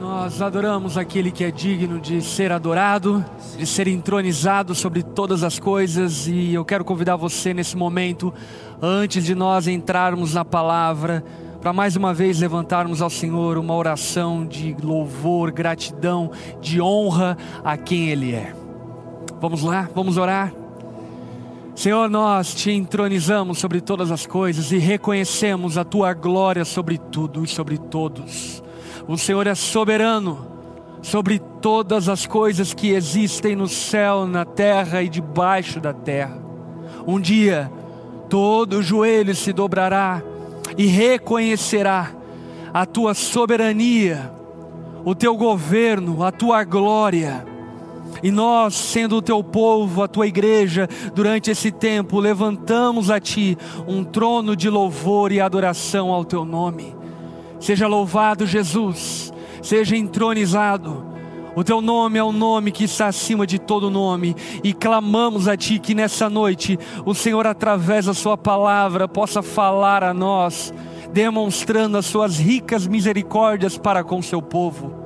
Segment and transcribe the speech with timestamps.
[0.00, 3.24] nós adoramos aquele que é digno de ser adorado,
[3.56, 8.32] de ser entronizado sobre todas as coisas, e eu quero convidar você nesse momento,
[8.80, 11.24] antes de nós entrarmos na palavra,
[11.60, 16.30] para mais uma vez levantarmos ao Senhor uma oração de louvor, gratidão,
[16.60, 18.54] de honra a quem Ele é.
[19.40, 20.52] Vamos lá, vamos orar.
[21.74, 27.44] Senhor, nós te entronizamos sobre todas as coisas e reconhecemos a tua glória sobre tudo
[27.44, 28.62] e sobre todos.
[29.08, 30.46] O Senhor é soberano
[31.00, 36.38] sobre todas as coisas que existem no céu, na terra e debaixo da terra.
[37.06, 37.72] Um dia,
[38.28, 40.22] todo joelho se dobrará
[40.76, 42.12] e reconhecerá
[42.74, 44.30] a tua soberania,
[45.06, 47.46] o teu governo, a tua glória.
[48.22, 53.56] E nós, sendo o teu povo, a tua igreja, durante esse tempo, levantamos a ti
[53.86, 56.97] um trono de louvor e adoração ao teu nome.
[57.60, 61.06] Seja louvado, Jesus, seja entronizado.
[61.56, 65.56] O teu nome é o nome que está acima de todo nome, e clamamos a
[65.56, 70.72] Ti que nessa noite o Senhor, através da Sua palavra, possa falar a nós,
[71.12, 74.97] demonstrando as Suas ricas misericórdias para com o Seu povo.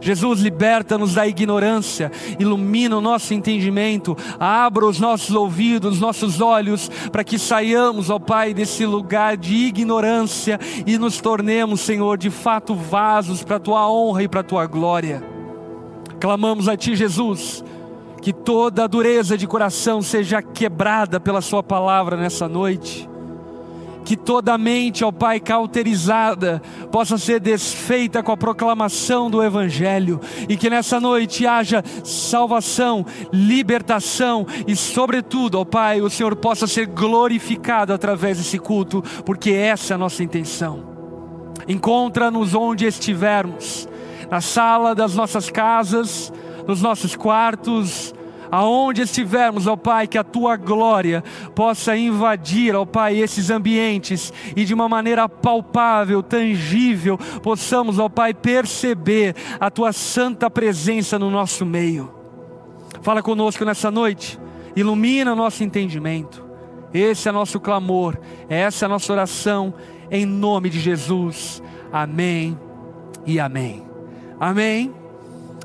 [0.00, 7.24] Jesus, liberta-nos da ignorância, ilumina o nosso entendimento, abra os nossos ouvidos, nossos olhos, para
[7.24, 13.42] que saiamos, ó Pai, desse lugar de ignorância e nos tornemos, Senhor, de fato vasos
[13.42, 15.22] para a tua honra e para a tua glória.
[16.20, 17.64] Clamamos a Ti, Jesus,
[18.20, 23.08] que toda a dureza de coração seja quebrada pela Sua palavra nessa noite
[24.08, 30.56] que toda mente, ó Pai, cauterizada, possa ser desfeita com a proclamação do Evangelho, e
[30.56, 37.92] que nessa noite haja salvação, libertação, e sobretudo, ó Pai, o Senhor possa ser glorificado
[37.92, 40.82] através desse culto, porque essa é a nossa intenção.
[41.68, 43.86] Encontra-nos onde estivermos,
[44.30, 46.32] na sala das nossas casas,
[46.66, 48.14] nos nossos quartos,
[48.50, 51.22] aonde estivermos, ó Pai, que a tua glória
[51.54, 58.34] possa invadir, ó Pai, esses ambientes e de uma maneira palpável, tangível, possamos, ó Pai,
[58.34, 62.12] perceber a tua santa presença no nosso meio.
[63.02, 64.38] Fala conosco nessa noite,
[64.74, 66.46] ilumina nosso entendimento.
[66.92, 68.18] Esse é nosso clamor,
[68.48, 69.74] essa é a nossa oração,
[70.10, 71.62] em nome de Jesus.
[71.92, 72.58] Amém
[73.26, 73.86] e amém.
[74.40, 74.97] Amém.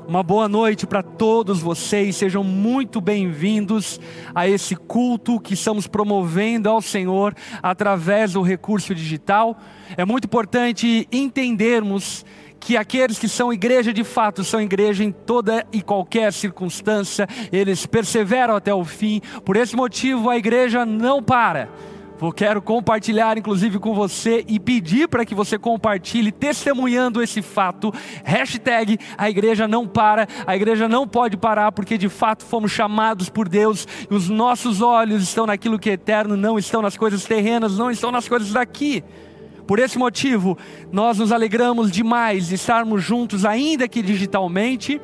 [0.06, 3.98] Uma boa noite para todos vocês, sejam muito bem-vindos
[4.34, 9.58] a esse culto que estamos promovendo ao Senhor através do recurso digital.
[9.96, 12.22] É muito importante entendermos
[12.60, 17.86] que aqueles que são igreja de fato são igreja em toda e qualquer circunstância, eles
[17.86, 21.70] perseveram até o fim, por esse motivo a igreja não para
[22.24, 27.92] Vou quero compartilhar, inclusive, com você e pedir para que você compartilhe, testemunhando esse fato.
[28.24, 33.28] Hashtag a igreja não para, a igreja não pode parar, porque de fato fomos chamados
[33.28, 37.26] por Deus e os nossos olhos estão naquilo que é eterno, não estão nas coisas
[37.26, 39.04] terrenas, não estão nas coisas daqui.
[39.66, 40.56] Por esse motivo,
[40.90, 44.98] nós nos alegramos demais de estarmos juntos, ainda que digitalmente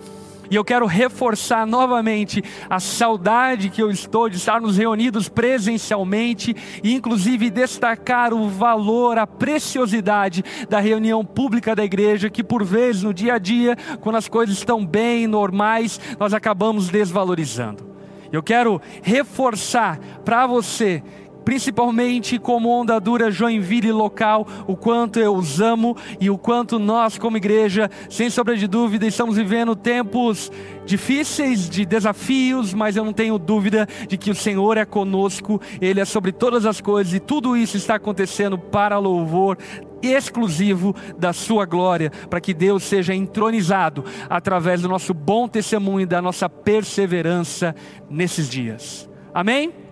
[0.51, 6.93] e eu quero reforçar novamente a saudade que eu estou de estarmos reunidos presencialmente e,
[6.93, 13.15] inclusive, destacar o valor, a preciosidade da reunião pública da igreja, que por vezes no
[13.15, 17.89] dia a dia, quando as coisas estão bem, normais, nós acabamos desvalorizando.
[18.33, 21.03] Eu quero reforçar para você
[21.45, 27.19] principalmente como onda dura Joinville local, o quanto eu os amo e o quanto nós,
[27.19, 30.51] como igreja, sem sombra de dúvida, estamos vivendo tempos
[30.85, 36.01] difíceis, de desafios, mas eu não tenho dúvida de que o Senhor é conosco, Ele
[36.01, 39.57] é sobre todas as coisas e tudo isso está acontecendo para louvor
[40.03, 46.07] exclusivo da Sua glória, para que Deus seja entronizado através do nosso bom testemunho e
[46.07, 47.75] da nossa perseverança
[48.09, 49.09] nesses dias.
[49.33, 49.90] Amém?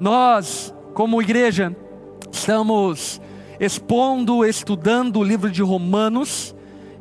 [0.00, 1.74] Nós, como igreja,
[2.30, 3.20] estamos
[3.60, 6.54] expondo, estudando o livro de Romanos,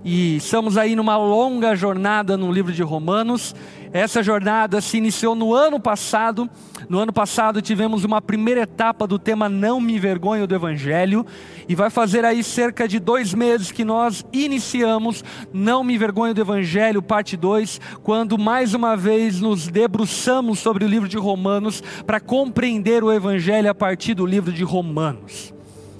[0.04, 3.56] e estamos aí numa longa jornada no livro de Romanos.
[3.94, 6.50] Essa jornada se iniciou no ano passado.
[6.90, 11.24] No ano passado tivemos uma primeira etapa do tema Não Me Envergonho do Evangelho.
[11.69, 15.24] E vai fazer aí cerca de dois meses que nós iniciamos
[15.54, 20.88] Não Me Envergonho do Evangelho, parte 2, quando mais uma vez nos debruçamos sobre o
[20.88, 25.54] livro de Romanos para compreender o Evangelho a partir do livro de Romanos.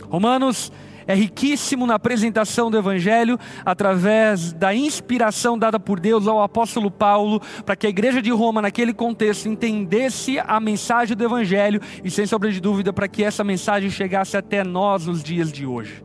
[0.10, 0.72] Romanos
[1.08, 7.42] é riquíssimo na apresentação do Evangelho, através da inspiração dada por Deus ao apóstolo Paulo,
[7.66, 12.26] para que a igreja de Roma, naquele contexto, entendesse a mensagem do Evangelho e, sem
[12.26, 16.04] sombra de dúvida, para que essa mensagem chegasse até nós nos dias de hoje.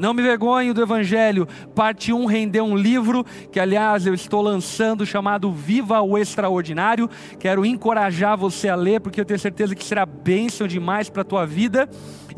[0.00, 1.46] Não me vergonho do Evangelho.
[1.74, 3.22] Parte 1 rendeu um livro,
[3.52, 7.06] que aliás eu estou lançando, chamado Viva o Extraordinário.
[7.38, 11.24] Quero encorajar você a ler, porque eu tenho certeza que será bênção demais para a
[11.24, 11.86] tua vida.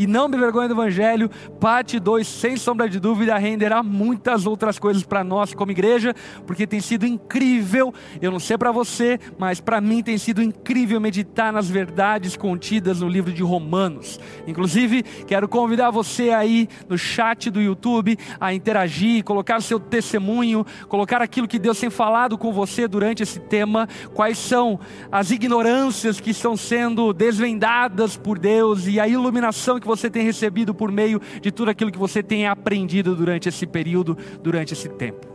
[0.02, 4.76] E não me vergonhe do Evangelho, parte 2, sem sombra de dúvida, renderá muitas outras
[4.76, 6.12] coisas para nós como igreja,
[6.44, 7.94] porque tem sido incrível.
[8.20, 13.00] Eu não sei para você, mas para mim tem sido incrível meditar nas verdades contidas
[13.00, 14.18] no livro de Romanos.
[14.44, 20.66] Inclusive, quero convidar você aí no chat do YouTube a interagir, colocar o seu testemunho,
[20.88, 24.80] colocar aquilo que Deus tem falado com você durante esse tema, quais são
[25.12, 30.74] as ignorâncias que estão sendo desvendadas por Deus e a iluminação que você tem recebido
[30.74, 35.26] por meio de tudo aquilo que você tem aprendido durante esse período, durante esse tempo.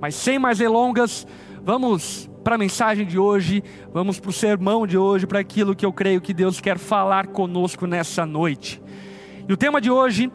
[0.00, 1.26] Mas sem mais delongas,
[1.62, 5.84] vamos para a mensagem de hoje, vamos para o sermão de hoje, para aquilo que
[5.84, 8.82] eu creio que Deus quer falar conosco nessa noite.
[9.48, 10.30] E o tema de hoje,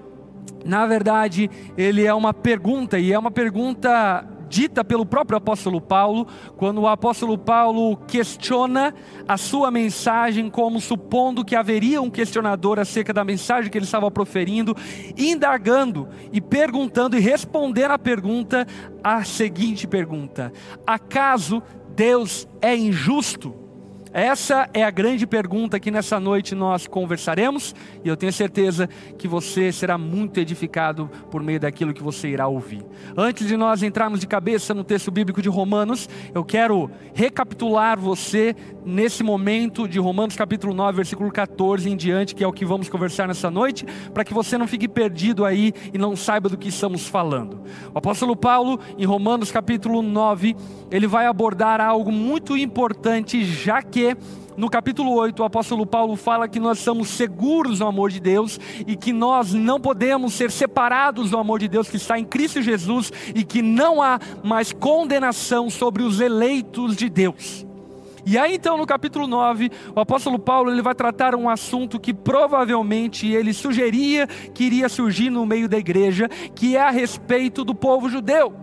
[0.63, 6.27] na verdade, ele é uma pergunta, e é uma pergunta dita pelo próprio apóstolo Paulo,
[6.55, 8.93] quando o apóstolo Paulo questiona
[9.27, 14.09] a sua mensagem, como supondo que haveria um questionador acerca da mensagem que ele estava
[14.11, 14.75] proferindo,
[15.17, 18.67] indagando e perguntando e respondendo a pergunta,
[19.03, 20.53] a seguinte pergunta:
[20.85, 21.61] Acaso
[21.95, 23.64] Deus é injusto?
[24.15, 29.27] Essa é a grande pergunta que nessa noite nós conversaremos e eu tenho certeza que
[29.27, 32.81] você será muito edificado por meio daquilo que você irá ouvir.
[33.17, 38.55] Antes de nós entrarmos de cabeça no texto bíblico de Romanos, eu quero recapitular você
[38.85, 42.87] nesse momento de Romanos capítulo 9, versículo 14 em diante, que é o que vamos
[42.87, 46.69] conversar nessa noite, para que você não fique perdido aí e não saiba do que
[46.69, 47.63] estamos falando.
[47.93, 50.55] O apóstolo Paulo, em Romanos capítulo 9,
[50.89, 54.04] ele vai abordar algo muito importante, já que
[54.57, 58.57] no capítulo 8, o apóstolo Paulo fala que nós somos seguros no amor de Deus
[58.87, 62.61] e que nós não podemos ser separados do amor de Deus que está em Cristo
[62.61, 67.65] Jesus e que não há mais condenação sobre os eleitos de Deus.
[68.25, 72.13] E aí então no capítulo 9, o apóstolo Paulo ele vai tratar um assunto que
[72.13, 77.75] provavelmente ele sugeria que iria surgir no meio da igreja, que é a respeito do
[77.75, 78.53] povo judeu.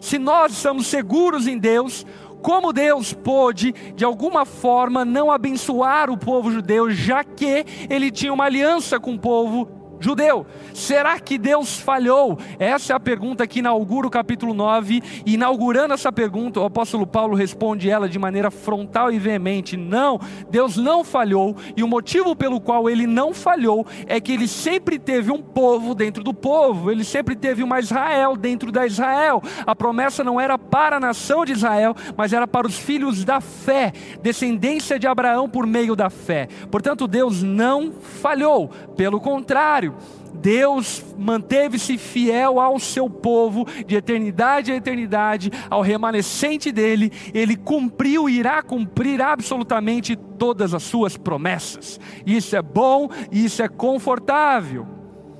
[0.00, 2.04] Se nós estamos seguros em Deus,
[2.46, 8.32] como Deus pôde, de alguma forma, não abençoar o povo judeu, já que ele tinha
[8.32, 10.46] uma aliança com o povo judeu.
[10.74, 12.38] Será que Deus falhou?
[12.58, 15.02] Essa é a pergunta que inaugura o capítulo 9.
[15.24, 20.20] E inaugurando essa pergunta, o apóstolo Paulo responde ela de maneira frontal e veemente: Não,
[20.50, 21.56] Deus não falhou.
[21.76, 25.94] E o motivo pelo qual ele não falhou é que ele sempre teve um povo
[25.94, 29.42] dentro do povo, ele sempre teve uma Israel dentro da Israel.
[29.66, 33.40] A promessa não era para a nação de Israel, mas era para os filhos da
[33.40, 36.48] fé, descendência de Abraão por meio da fé.
[36.70, 39.85] Portanto, Deus não falhou, pelo contrário
[40.34, 48.28] Deus manteve-se fiel ao seu povo de eternidade a eternidade, ao remanescente dele, ele cumpriu
[48.28, 51.98] e irá cumprir absolutamente todas as suas promessas.
[52.24, 54.86] Isso é bom, isso é confortável.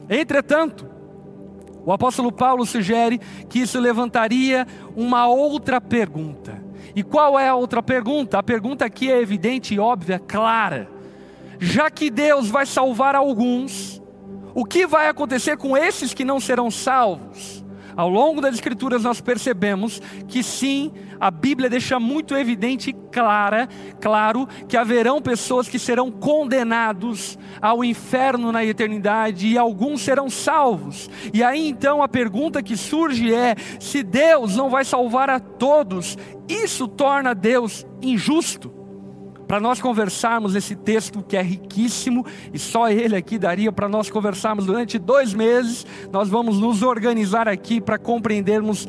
[0.08, 0.88] Entretanto,
[1.84, 4.66] o apóstolo Paulo sugere que isso levantaria
[4.96, 6.60] uma outra pergunta.
[6.96, 8.38] E qual é a outra pergunta?
[8.38, 10.90] A pergunta aqui é evidente, óbvia, clara.
[11.58, 14.02] Já que Deus vai salvar alguns,
[14.56, 17.62] o que vai acontecer com esses que não serão salvos?
[17.94, 23.69] Ao longo das Escrituras nós percebemos que sim, a Bíblia deixa muito evidente e clara,
[24.01, 31.10] claro, que haverão pessoas que serão condenados ao inferno na eternidade e alguns serão salvos.
[31.34, 36.17] E aí então a pergunta que surge é: se Deus não vai salvar a todos,
[36.48, 38.85] isso torna Deus injusto?
[39.46, 44.10] Para nós conversarmos esse texto que é riquíssimo e só ele aqui daria para nós
[44.10, 45.86] conversarmos durante dois meses.
[46.12, 48.88] Nós vamos nos organizar aqui para compreendermos,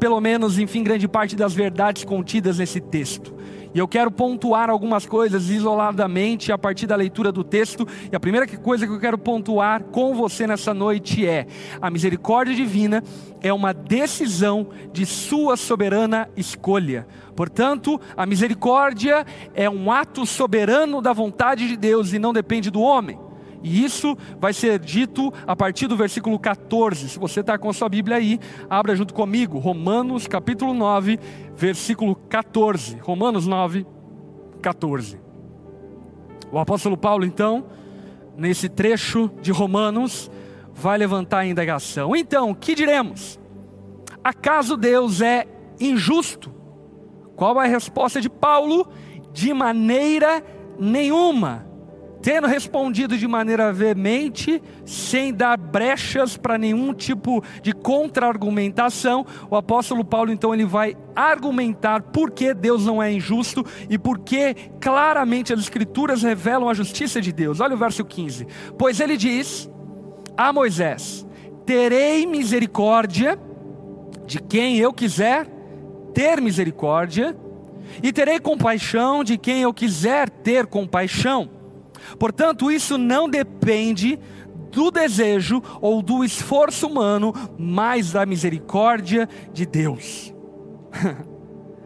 [0.00, 3.41] pelo menos, enfim, grande parte das verdades contidas nesse texto.
[3.74, 7.86] E eu quero pontuar algumas coisas isoladamente a partir da leitura do texto.
[8.10, 11.46] E a primeira coisa que eu quero pontuar com você nessa noite é:
[11.80, 13.02] a misericórdia divina
[13.40, 17.06] é uma decisão de sua soberana escolha.
[17.34, 19.24] Portanto, a misericórdia
[19.54, 23.18] é um ato soberano da vontade de Deus e não depende do homem.
[23.62, 27.08] E isso vai ser dito a partir do versículo 14.
[27.08, 28.38] Se você está com a sua Bíblia aí,
[28.68, 31.18] abra junto comigo, Romanos capítulo 9,
[31.54, 32.96] versículo 14.
[33.00, 33.86] Romanos 9,
[34.60, 35.20] 14.
[36.50, 37.64] O apóstolo Paulo, então,
[38.36, 40.30] nesse trecho de Romanos,
[40.74, 42.14] vai levantar a indagação.
[42.16, 43.38] Então, que diremos?
[44.22, 45.46] Acaso Deus é
[45.80, 46.52] injusto?
[47.36, 48.88] Qual é a resposta de Paulo?
[49.32, 50.44] De maneira
[50.78, 51.71] nenhuma.
[52.22, 60.04] Tendo respondido de maneira veemente, sem dar brechas para nenhum tipo de contra-argumentação, o apóstolo
[60.04, 65.52] Paulo então ele vai argumentar por que Deus não é injusto e por que claramente
[65.52, 67.60] as escrituras revelam a justiça de Deus.
[67.60, 68.46] Olha o verso 15.
[68.78, 69.68] Pois ele diz
[70.36, 71.26] a Moisés:
[71.66, 73.36] Terei misericórdia
[74.24, 75.46] de quem eu quiser
[76.14, 77.36] ter misericórdia,
[78.02, 81.61] e terei compaixão de quem eu quiser ter compaixão.
[82.18, 84.18] Portanto, isso não depende
[84.72, 90.34] do desejo ou do esforço humano, mas da misericórdia de Deus.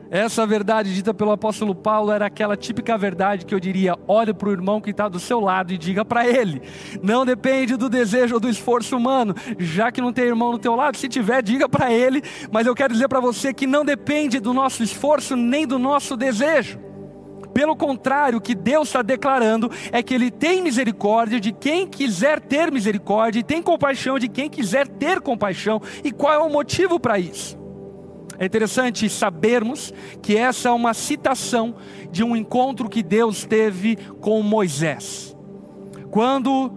[0.08, 4.48] Essa verdade dita pelo apóstolo Paulo era aquela típica verdade que eu diria: olhe para
[4.48, 6.62] o irmão que está do seu lado e diga para ele.
[7.02, 10.76] Não depende do desejo ou do esforço humano, já que não tem irmão do teu
[10.76, 12.22] lado, se tiver, diga para ele.
[12.52, 16.16] Mas eu quero dizer para você que não depende do nosso esforço nem do nosso
[16.16, 16.85] desejo.
[17.56, 22.38] Pelo contrário, o que Deus está declarando é que Ele tem misericórdia de quem quiser
[22.38, 25.80] ter misericórdia e tem compaixão de quem quiser ter compaixão.
[26.04, 27.58] E qual é o motivo para isso?
[28.38, 31.76] É interessante sabermos que essa é uma citação
[32.10, 35.34] de um encontro que Deus teve com Moisés.
[36.10, 36.70] Quando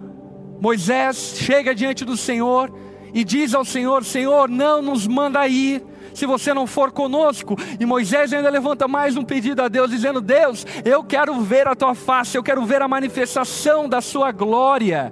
[0.62, 2.74] Moisés chega diante do Senhor
[3.12, 5.84] e diz ao Senhor: Senhor, não nos manda ir,
[6.20, 7.56] se você não for conosco.
[7.78, 11.74] E Moisés ainda levanta mais um pedido a Deus, dizendo: Deus, eu quero ver a
[11.74, 15.10] tua face, eu quero ver a manifestação da sua glória.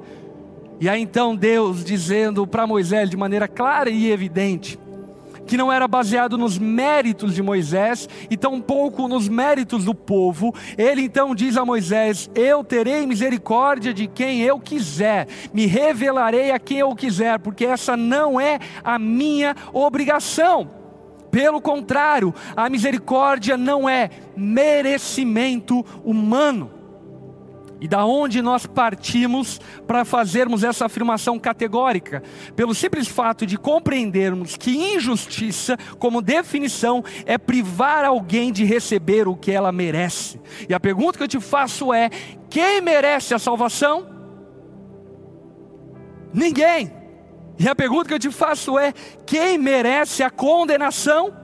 [0.79, 4.79] E aí então Deus dizendo para Moisés de maneira clara e evidente,
[5.47, 10.55] que não era baseado nos méritos de Moisés e tampouco nos méritos do povo.
[10.77, 16.59] Ele então diz a Moisés: Eu terei misericórdia de quem eu quiser, me revelarei a
[16.59, 20.78] quem eu quiser, porque essa não é a minha obrigação.
[21.31, 26.79] Pelo contrário, a misericórdia não é merecimento humano.
[27.81, 32.23] E da onde nós partimos para fazermos essa afirmação categórica?
[32.57, 39.37] Pelo simples fato de compreendermos que injustiça, como definição, é privar alguém de receber o
[39.37, 40.41] que ela merece.
[40.69, 42.11] E a pergunta que eu te faço é:
[42.51, 44.09] quem merece a salvação?
[46.35, 46.98] Ninguém.
[47.59, 48.93] E a pergunta que eu te faço é:
[49.27, 51.35] quem merece a condenação?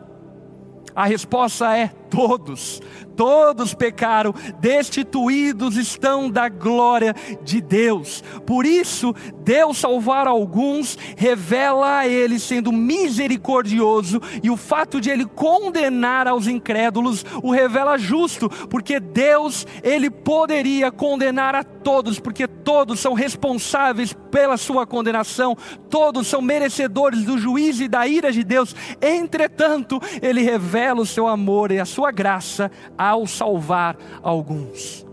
[0.95, 2.81] A resposta é: todos.
[3.17, 8.25] Todos pecaram, destituídos estão da glória de Deus.
[8.45, 15.25] Por isso, Deus salvar alguns revela a Ele sendo misericordioso, e o fato de Ele
[15.27, 22.99] condenar aos incrédulos o revela justo, porque Deus, Ele poderia condenar a todos, porque todos
[22.99, 25.57] são responsáveis pela sua condenação,
[25.89, 28.75] todos são merecedores do juízo e da ira de Deus.
[29.01, 35.07] Entretanto, Ele revela o seu amor e a sua graça ao salvar alguns.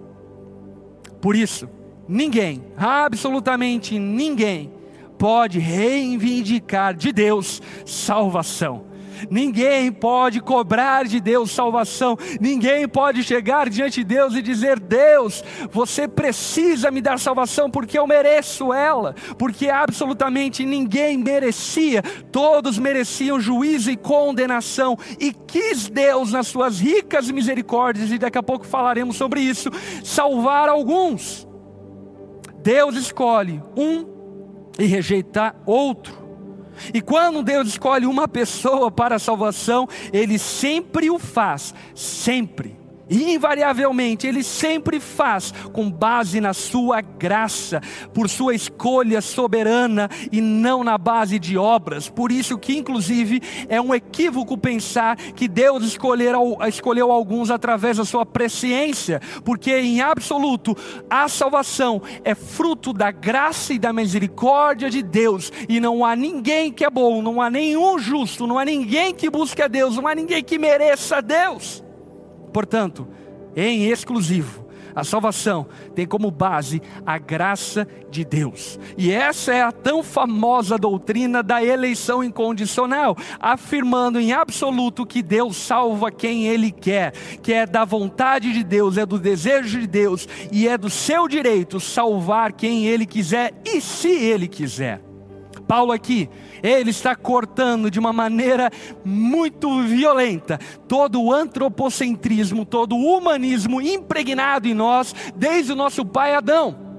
[1.21, 1.69] Por isso,
[2.07, 4.71] ninguém, absolutamente ninguém,
[5.17, 8.90] pode reivindicar de Deus salvação.
[9.29, 12.17] Ninguém pode cobrar de Deus salvação.
[12.39, 17.97] Ninguém pode chegar diante de Deus e dizer: Deus, você precisa me dar salvação porque
[17.97, 19.15] eu mereço ela.
[19.37, 22.01] Porque absolutamente ninguém merecia.
[22.31, 24.97] Todos mereciam juízo e condenação.
[25.19, 29.69] E quis Deus, nas suas ricas misericórdias, e daqui a pouco falaremos sobre isso,
[30.03, 31.47] salvar alguns.
[32.63, 34.05] Deus escolhe um
[34.77, 36.20] e rejeita outro.
[36.93, 42.80] E quando Deus escolhe uma pessoa para a salvação, Ele sempre o faz, sempre
[43.11, 47.81] invariavelmente, Ele sempre faz com base na Sua graça,
[48.13, 52.09] por Sua escolha soberana e não na base de obras.
[52.09, 58.05] Por isso que, inclusive, é um equívoco pensar que Deus escolheu, escolheu alguns através da
[58.05, 60.75] Sua presciência, porque em absoluto
[61.09, 66.71] a salvação é fruto da graça e da misericórdia de Deus, e não há ninguém
[66.71, 70.07] que é bom, não há nenhum justo, não há ninguém que busque a Deus, não
[70.07, 71.83] há ninguém que mereça a Deus.
[72.51, 73.07] Portanto,
[73.55, 74.65] em exclusivo,
[74.95, 78.79] a salvação tem como base a graça de Deus.
[78.97, 85.55] E essa é a tão famosa doutrina da eleição incondicional, afirmando em absoluto que Deus
[85.55, 90.27] salva quem Ele quer, que é da vontade de Deus, é do desejo de Deus
[90.51, 95.01] e é do seu direito salvar quem Ele quiser e se Ele quiser.
[95.67, 96.29] Paulo aqui
[96.61, 98.71] ele está cortando de uma maneira
[99.03, 106.35] muito violenta todo o antropocentrismo, todo o humanismo impregnado em nós desde o nosso pai
[106.35, 106.90] Adão.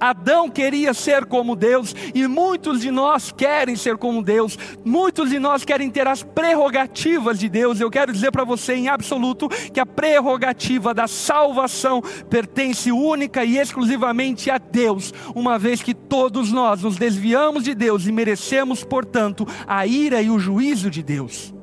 [0.00, 5.38] Adão queria ser como Deus e muitos de nós querem ser como Deus, muitos de
[5.38, 7.80] nós querem ter as prerrogativas de Deus.
[7.80, 12.00] Eu quero dizer para você em absoluto que a prerrogativa da salvação
[12.30, 18.06] pertence única e exclusivamente a Deus, uma vez que todos nós nos desviamos de Deus
[18.06, 21.54] e merecemos, portanto, a ira e o juízo de Deus.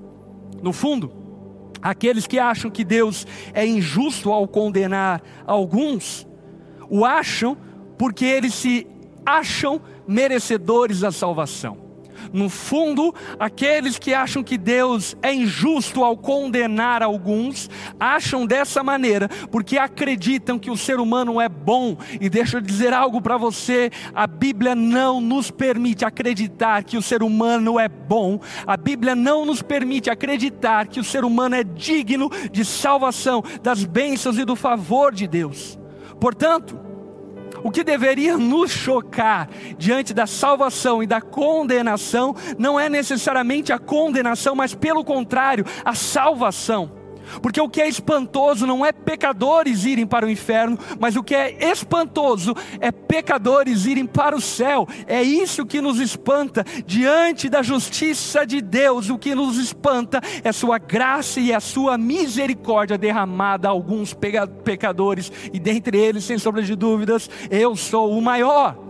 [0.62, 1.12] No fundo,
[1.82, 6.28] aqueles que acham que Deus é injusto ao condenar alguns,
[6.90, 7.58] o acham
[7.98, 8.88] porque eles se
[9.26, 11.86] acham merecedores da salvação.
[12.32, 19.30] No fundo, aqueles que acham que Deus é injusto ao condenar alguns, acham dessa maneira,
[19.52, 21.98] porque acreditam que o ser humano é bom.
[22.20, 27.02] E deixa eu dizer algo para você: a Bíblia não nos permite acreditar que o
[27.02, 31.64] ser humano é bom, a Bíblia não nos permite acreditar que o ser humano é
[31.64, 35.78] digno de salvação, das bênçãos e do favor de Deus.
[36.20, 36.85] Portanto,
[37.66, 43.80] o que deveria nos chocar diante da salvação e da condenação não é necessariamente a
[43.80, 47.05] condenação, mas pelo contrário, a salvação.
[47.42, 51.36] Porque o que é espantoso não é pecadores irem para o inferno, mas o que
[51.36, 54.88] é espantoso é pecadores irem para o céu.
[55.08, 59.10] É isso que nos espanta diante da justiça de Deus.
[59.10, 64.16] O que nos espanta é sua graça e a sua misericórdia derramada a alguns
[64.64, 68.85] pecadores, e dentre eles, sem sombra de dúvidas, eu sou o maior.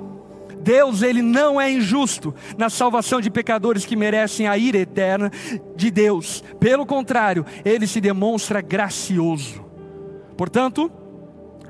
[0.65, 5.31] Deus ele não é injusto na salvação de pecadores que merecem a ira eterna
[5.75, 6.43] de Deus.
[6.59, 9.63] Pelo contrário, ele se demonstra gracioso.
[10.35, 10.91] Portanto,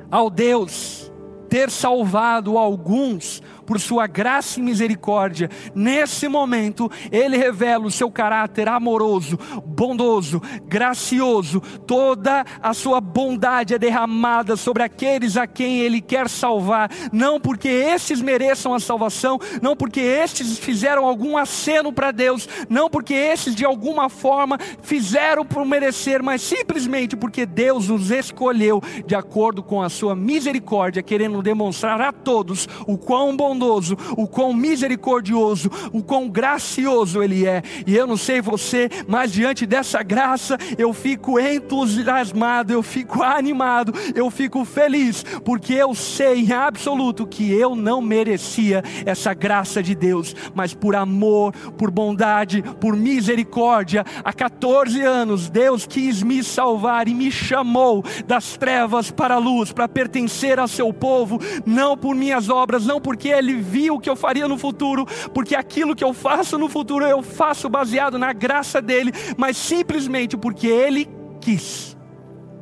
[0.09, 1.11] ao Deus
[1.49, 8.67] ter salvado alguns por sua graça e misericórdia, nesse momento, Ele revela o seu caráter
[8.67, 16.29] amoroso, bondoso, gracioso, toda a sua bondade é derramada sobre aqueles a quem Ele quer
[16.29, 22.47] salvar, não porque estes mereçam a salvação, não porque estes fizeram algum aceno para Deus,
[22.69, 28.81] não porque estes de alguma forma fizeram por merecer, mas simplesmente porque Deus os escolheu
[29.05, 34.27] de acordo com a sua misericórdia, querendo demonstrar a todos o quão bom bondoso, o
[34.27, 37.63] quão misericordioso, o quão gracioso Ele é.
[37.87, 43.93] E eu não sei você, mas diante dessa graça eu fico entusiasmado, eu fico animado,
[44.13, 49.95] eu fico feliz, porque eu sei em absoluto que eu não merecia essa graça de
[49.95, 57.07] Deus, mas por amor, por bondade, por misericórdia, há 14 anos Deus quis me salvar
[57.07, 62.15] e me chamou das trevas para a luz, para pertencer ao seu povo, não por
[62.15, 65.95] minhas obras, não porque Ele ele viu o que eu faria no futuro, porque aquilo
[65.95, 71.07] que eu faço no futuro eu faço baseado na graça dele, mas simplesmente porque ele
[71.39, 71.95] quis.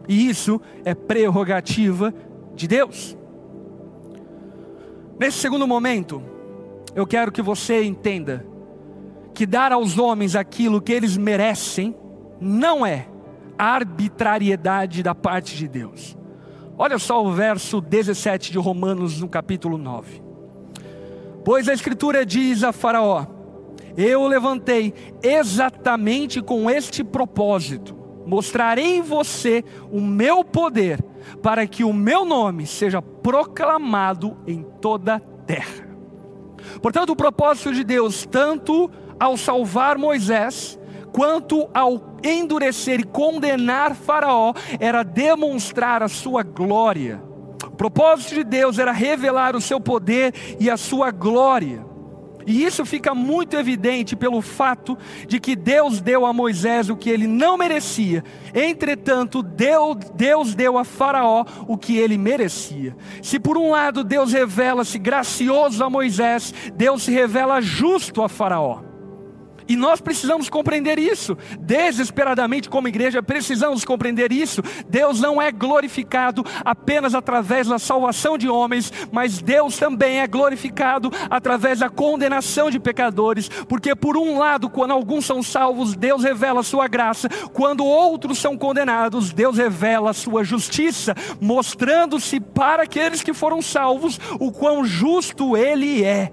[0.07, 2.13] E isso é prerrogativa
[2.53, 3.17] de Deus.
[5.19, 6.21] Nesse segundo momento,
[6.95, 8.45] eu quero que você entenda
[9.33, 11.95] que dar aos homens aquilo que eles merecem
[12.39, 13.07] não é
[13.57, 16.17] arbitrariedade da parte de Deus.
[16.77, 20.22] Olha só o verso 17 de Romanos, no capítulo 9.
[21.43, 23.25] Pois a Escritura diz a Faraó:
[23.97, 31.03] Eu o levantei exatamente com este propósito: mostrarei em você o meu poder,
[31.41, 35.89] para que o meu nome seja proclamado em toda a terra.
[36.81, 40.79] Portanto, o propósito de Deus, tanto ao salvar Moisés,
[41.11, 47.32] quanto ao endurecer e condenar Faraó, era demonstrar a sua glória
[47.73, 51.83] o propósito de Deus era revelar o seu poder e a sua glória.
[52.45, 54.95] E isso fica muito evidente pelo fato
[55.27, 60.77] de que Deus deu a Moisés o que ele não merecia, entretanto, Deus, Deus deu
[60.77, 62.95] a Faraó o que ele merecia.
[63.23, 68.92] Se por um lado Deus revela-se gracioso a Moisés, Deus se revela justo a Faraó.
[69.67, 74.61] E nós precisamos compreender isso, desesperadamente, como igreja, precisamos compreender isso.
[74.87, 81.11] Deus não é glorificado apenas através da salvação de homens, mas Deus também é glorificado
[81.29, 86.61] através da condenação de pecadores, porque, por um lado, quando alguns são salvos, Deus revela
[86.61, 93.21] a sua graça, quando outros são condenados, Deus revela a sua justiça, mostrando-se para aqueles
[93.21, 96.31] que foram salvos o quão justo Ele é.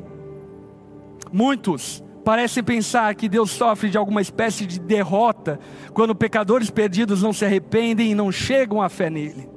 [1.32, 5.58] Muitos parecem pensar que Deus sofre de alguma espécie de derrota
[5.92, 9.48] quando pecadores perdidos não se arrependem e não chegam à fé nele.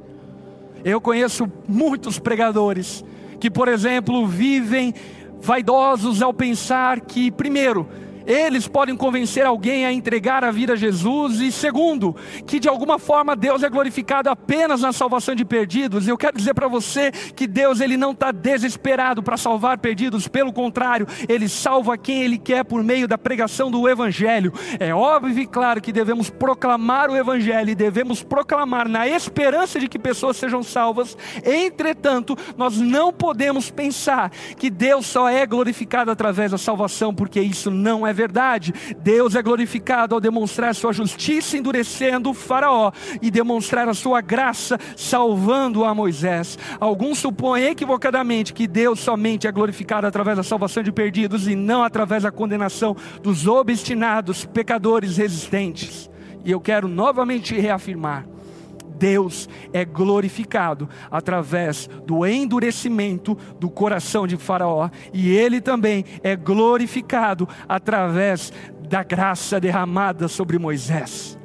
[0.83, 3.03] Eu conheço muitos pregadores
[3.39, 4.93] que, por exemplo, vivem
[5.41, 7.87] vaidosos ao pensar que, primeiro,
[8.25, 11.39] eles podem convencer alguém a entregar a vida a Jesus.
[11.39, 16.07] E segundo, que de alguma forma Deus é glorificado apenas na salvação de perdidos.
[16.07, 20.53] Eu quero dizer para você que Deus ele não está desesperado para salvar perdidos, pelo
[20.53, 24.53] contrário, Ele salva quem Ele quer por meio da pregação do Evangelho.
[24.79, 29.87] É óbvio e claro que devemos proclamar o Evangelho e devemos proclamar na esperança de
[29.87, 31.17] que pessoas sejam salvas.
[31.43, 37.69] Entretanto, nós não podemos pensar que Deus só é glorificado através da salvação, porque isso
[37.69, 38.73] não é verdade.
[38.99, 44.79] Deus é glorificado ao demonstrar sua justiça endurecendo o Faraó e demonstrar a sua graça
[44.95, 46.57] salvando a Moisés.
[46.79, 51.83] Alguns supõem equivocadamente que Deus somente é glorificado através da salvação de perdidos e não
[51.83, 56.09] através da condenação dos obstinados, pecadores resistentes.
[56.45, 58.25] E eu quero novamente reafirmar
[58.97, 67.47] Deus é glorificado através do endurecimento do coração de Faraó, e ele também é glorificado
[67.67, 68.51] através
[68.87, 71.37] da graça derramada sobre Moisés.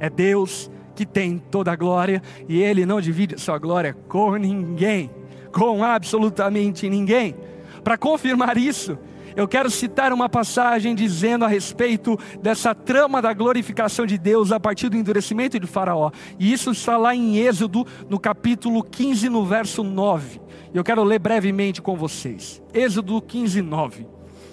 [0.00, 5.10] É Deus que tem toda a glória e ele não divide sua glória com ninguém,
[5.52, 7.34] com absolutamente ninguém.
[7.82, 8.98] Para confirmar isso,
[9.36, 14.60] eu quero citar uma passagem dizendo a respeito dessa trama da glorificação de Deus a
[14.60, 16.10] partir do endurecimento de Faraó.
[16.38, 20.40] E isso está lá em Êxodo, no capítulo 15, no verso 9.
[20.74, 22.62] Eu quero ler brevemente com vocês.
[22.72, 24.06] Êxodo 15, 9.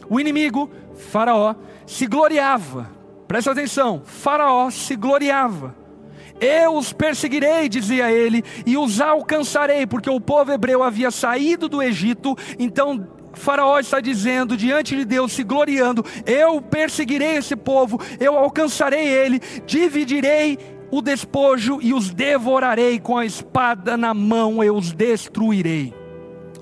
[0.09, 2.89] O inimigo, Faraó, se gloriava.
[3.27, 5.75] Presta atenção, Faraó se gloriava.
[6.41, 11.83] Eu os perseguirei, dizia ele, e os alcançarei, porque o povo hebreu havia saído do
[11.83, 18.37] Egito, então Faraó está dizendo diante de Deus, se gloriando: Eu perseguirei esse povo, eu
[18.37, 20.57] alcançarei ele, dividirei
[20.91, 25.93] o despojo e os devorarei com a espada na mão, eu os destruirei.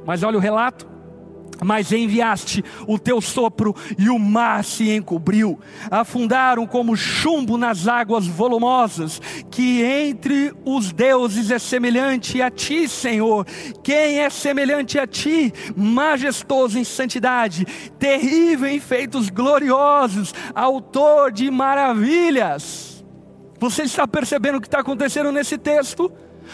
[0.05, 0.86] Mas olha o relato
[1.63, 5.59] mas enviaste o teu sopro e o mar se encobriu.
[5.89, 13.45] Afundaram como chumbo nas águas volumosas, que entre os deuses é semelhante a ti, Senhor.
[13.83, 17.65] Quem é semelhante a ti, majestoso em santidade,
[17.97, 23.03] terrível em feitos gloriosos, autor de maravilhas?
[23.59, 26.11] Você está percebendo o que está acontecendo nesse texto?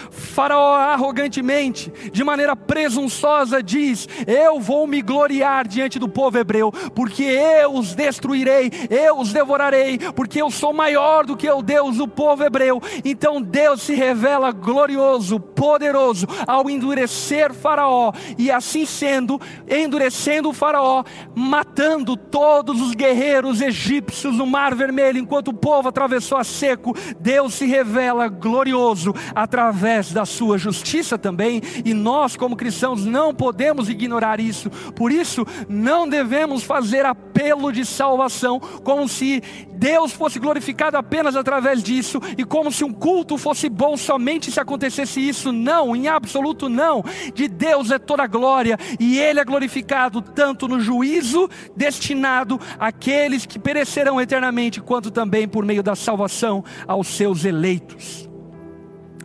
[0.10, 7.23] Faraó arrogantemente, de maneira presunçosa, diz: Eu vou me gloriar diante do povo hebreu, porque
[7.23, 12.08] eu os destruirei, eu os devorarei, porque eu sou maior do que o Deus do
[12.08, 12.82] povo hebreu.
[13.06, 21.03] Então Deus se revela glorioso, poderoso, ao endurecer Faraó, e assim sendo, endurecendo o Faraó,
[21.36, 26.95] matando todos os guerreiros egípcios no Mar Vermelho, enquanto o povo atravessou a seco.
[27.19, 33.35] Deus se revela glorioso através através da sua justiça também, e nós, como cristãos, não
[33.35, 34.69] podemos ignorar isso.
[34.95, 39.43] Por isso, não devemos fazer apelo de salvação como se
[39.73, 44.59] Deus fosse glorificado apenas através disso e como se um culto fosse bom somente se
[44.59, 45.51] acontecesse isso.
[45.51, 47.03] Não, em absoluto não.
[47.33, 53.45] De Deus é toda a glória e Ele é glorificado tanto no juízo destinado àqueles
[53.45, 58.32] que perecerão eternamente, quanto também por meio da salvação aos seus eleitos.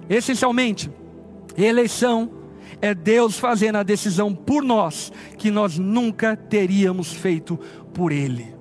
[0.08, 0.90] Essencialmente,
[1.56, 2.30] eleição
[2.80, 7.58] é Deus fazendo a decisão por nós, que nós nunca teríamos feito
[7.92, 8.54] por Ele.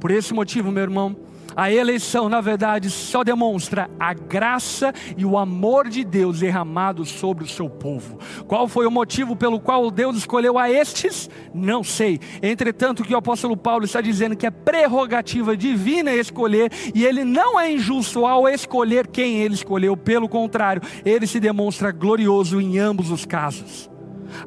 [0.00, 1.16] Por esse motivo, meu irmão,
[1.56, 7.44] a eleição, na verdade, só demonstra a graça e o amor de Deus derramado sobre
[7.44, 8.18] o seu povo.
[8.46, 11.30] Qual foi o motivo pelo qual Deus escolheu a estes?
[11.54, 12.20] Não sei.
[12.42, 17.58] Entretanto, que o apóstolo Paulo está dizendo que é prerrogativa divina escolher, e ele não
[17.58, 23.10] é injusto ao escolher quem ele escolheu, pelo contrário, ele se demonstra glorioso em ambos
[23.10, 23.90] os casos.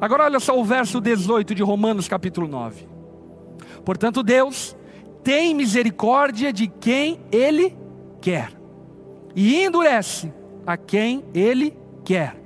[0.00, 2.86] Agora olha só o verso 18 de Romanos capítulo 9.
[3.84, 4.76] Portanto, Deus
[5.22, 7.76] tem misericórdia de quem Ele
[8.20, 8.50] quer,
[9.34, 10.32] e endurece
[10.66, 12.39] a quem Ele quer.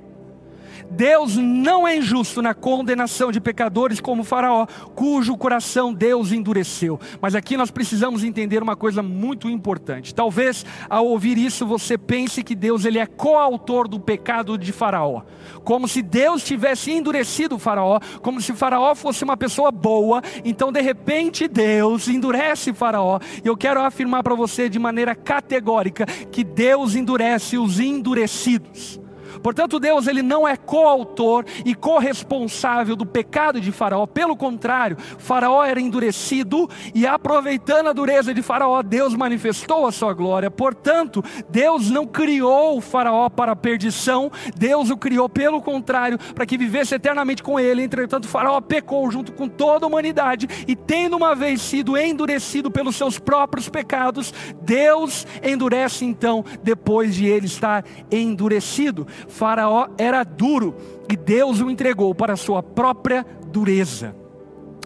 [0.91, 6.99] Deus não é injusto na condenação de pecadores como Faraó, cujo coração Deus endureceu.
[7.21, 10.13] Mas aqui nós precisamos entender uma coisa muito importante.
[10.13, 15.21] Talvez ao ouvir isso você pense que Deus ele é coautor do pecado de Faraó,
[15.63, 20.21] como se Deus tivesse endurecido Faraó, como se Faraó fosse uma pessoa boa.
[20.43, 23.19] Então de repente Deus endurece Faraó.
[23.43, 29.04] E eu quero afirmar para você de maneira categórica que Deus endurece os endurecidos.
[29.45, 34.07] Portanto, Deus ele não é coautor e corresponsável do pecado de Faraó.
[34.07, 40.15] Pelo contrário, Faraó era endurecido e aproveitando a dureza de Faraó, Deus manifestou a sua
[40.15, 40.49] glória.
[40.49, 46.47] Portanto, Deus não criou o Faraó para a perdição, Deus o criou pelo contrário, para
[46.47, 47.83] que vivesse eternamente com ele.
[47.83, 52.95] Entretanto, Faraó pecou junto com toda a humanidade e tendo uma vez sido endurecido pelos
[52.95, 59.05] seus próprios pecados, Deus endurece então depois de ele estar endurecido.
[59.35, 60.73] Faraó era duro
[61.11, 64.15] e Deus o entregou para sua própria dureza.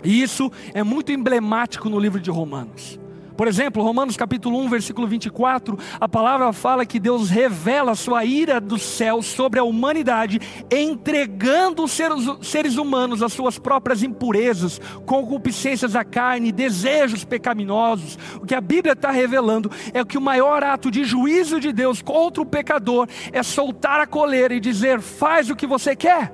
[0.03, 2.99] E isso é muito emblemático no livro de Romanos.
[3.39, 8.25] Por exemplo, Romanos capítulo 1, versículo 24, a palavra fala que Deus revela a sua
[8.25, 11.97] ira do céu sobre a humanidade, entregando os
[12.41, 18.19] seres, humanos às suas próprias impurezas, concupiscências da carne, desejos pecaminosos.
[18.41, 22.01] O que a Bíblia está revelando é que o maior ato de juízo de Deus
[22.01, 26.33] contra o pecador é soltar a coleira e dizer: faz o que você quer.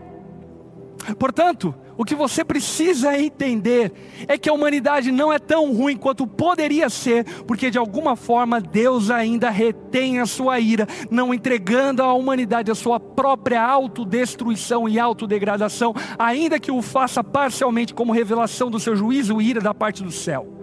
[1.19, 3.91] Portanto, o que você precisa entender
[4.27, 8.59] é que a humanidade não é tão ruim quanto poderia ser, porque de alguma forma
[8.59, 14.99] Deus ainda retém a sua ira, não entregando à humanidade a sua própria autodestruição e
[14.99, 20.03] autodegradação, ainda que o faça parcialmente como revelação do seu juízo e ira da parte
[20.03, 20.54] do céu.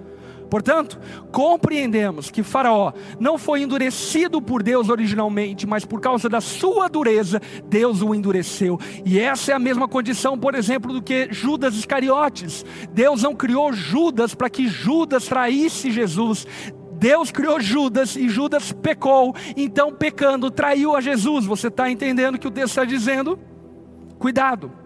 [0.53, 6.89] Portanto, compreendemos que Faraó não foi endurecido por Deus originalmente, mas por causa da sua
[6.89, 8.79] dureza, Deus o endureceu.
[9.03, 12.67] E essa é a mesma condição, por exemplo, do que Judas Iscariotes.
[12.93, 16.47] Deus não criou Judas para que Judas traísse Jesus.
[16.99, 21.47] Deus criou Judas e Judas pecou, então pecando traiu a Jesus.
[21.47, 23.39] Você está entendendo o que o texto está dizendo?
[24.19, 24.82] Cuidado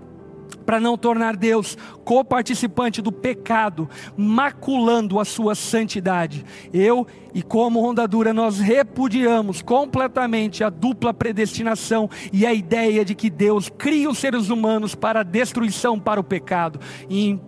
[0.67, 6.45] para não tornar Deus coparticipante do pecado, maculando a sua santidade.
[6.75, 13.31] Eu e como rondadura nós repudiamos completamente a dupla predestinação e a ideia de que
[13.31, 16.81] Deus cria os seres humanos para a destruição, para o pecado.
[17.09, 17.39] E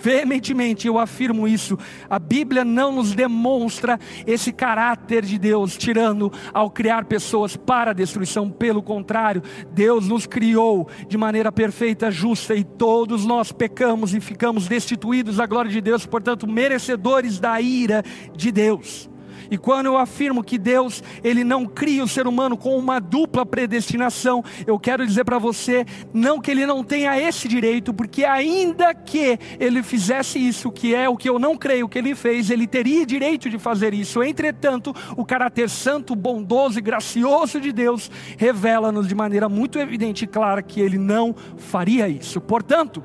[0.00, 1.78] veementemente eu afirmo isso.
[2.08, 7.94] A Bíblia não nos demonstra esse caráter de Deus, tirando ao criar pessoas para a
[7.94, 8.50] destruição.
[8.50, 14.66] Pelo contrário, Deus nos criou de maneira perfeita, justa, e todos nós pecamos e ficamos
[14.68, 18.02] destituídos da glória de Deus, portanto, merecedores da ira
[18.34, 19.10] de Deus.
[19.50, 23.44] E quando eu afirmo que Deus, ele não cria o ser humano com uma dupla
[23.44, 28.94] predestinação, eu quero dizer para você, não que ele não tenha esse direito, porque ainda
[28.94, 32.66] que ele fizesse isso, que é o que eu não creio que ele fez, ele
[32.66, 34.22] teria direito de fazer isso.
[34.22, 40.28] Entretanto, o caráter santo, bondoso e gracioso de Deus revela-nos de maneira muito evidente e
[40.28, 42.40] clara que ele não faria isso.
[42.40, 43.02] Portanto,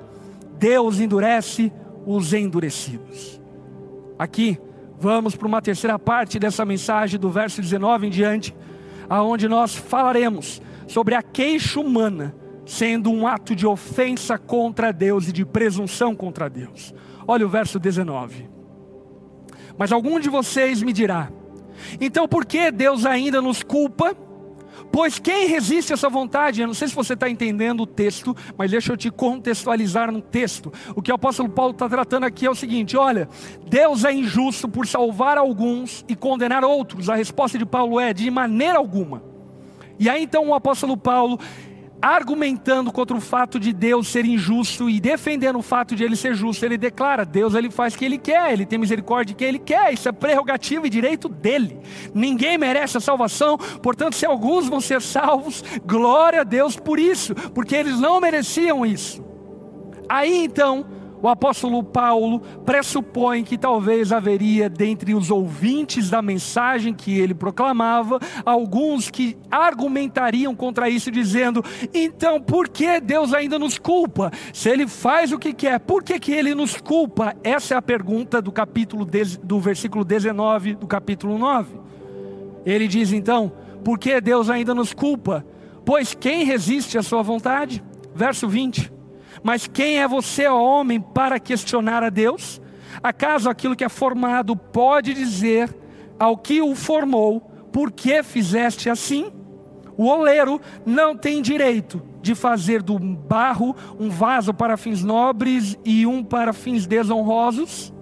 [0.58, 1.72] Deus endurece
[2.06, 3.42] os endurecidos.
[4.18, 4.58] Aqui,
[5.04, 8.56] Vamos para uma terceira parte dessa mensagem, do verso 19 em diante,
[9.10, 12.34] aonde nós falaremos sobre a queixa humana
[12.66, 16.96] sendo um ato de ofensa contra Deus e de presunção contra Deus.
[17.28, 18.50] Olha o verso 19.
[19.78, 21.30] Mas algum de vocês me dirá:
[22.00, 24.16] então por que Deus ainda nos culpa?
[24.94, 26.62] Pois quem resiste a essa vontade?
[26.62, 30.22] Eu não sei se você está entendendo o texto, mas deixa eu te contextualizar no
[30.22, 30.72] texto.
[30.96, 33.28] O que o apóstolo Paulo está tratando aqui é o seguinte: olha,
[33.68, 37.10] Deus é injusto por salvar alguns e condenar outros.
[37.10, 39.24] A resposta de Paulo é: de maneira alguma.
[39.98, 41.40] E aí então o apóstolo Paulo
[42.04, 46.36] argumentando contra o fato de Deus ser injusto e defendendo o fato de ele ser
[46.36, 49.48] justo, ele declara: Deus ele faz o que ele quer, ele tem misericórdia de quem
[49.48, 51.80] ele quer, isso é prerrogativa e direito dele.
[52.14, 57.34] Ninguém merece a salvação, portanto, se alguns vão ser salvos, glória a Deus por isso,
[57.34, 59.24] porque eles não mereciam isso.
[60.10, 60.86] Aí então,
[61.24, 68.20] o apóstolo Paulo pressupõe que talvez haveria dentre os ouvintes da mensagem que ele proclamava,
[68.46, 74.32] alguns que argumentariam contra isso, dizendo: então por que Deus ainda nos culpa?
[74.52, 77.34] Se ele faz o que quer, por que, que ele nos culpa?
[77.42, 79.08] Essa é a pergunta do capítulo
[79.42, 81.80] do versículo 19 do capítulo 9.
[82.66, 83.50] Ele diz então:
[83.82, 85.46] por que Deus ainda nos culpa?
[85.86, 87.82] Pois quem resiste à sua vontade?
[88.14, 88.93] Verso 20.
[89.44, 92.62] Mas quem é você, homem, para questionar a Deus?
[93.02, 95.76] Acaso aquilo que é formado pode dizer
[96.18, 99.32] ao que o formou, por que fizeste assim?
[99.98, 106.08] O oleiro não tem direito de fazer do barro um vaso para fins nobres e
[106.08, 107.94] um para fins desonrosos?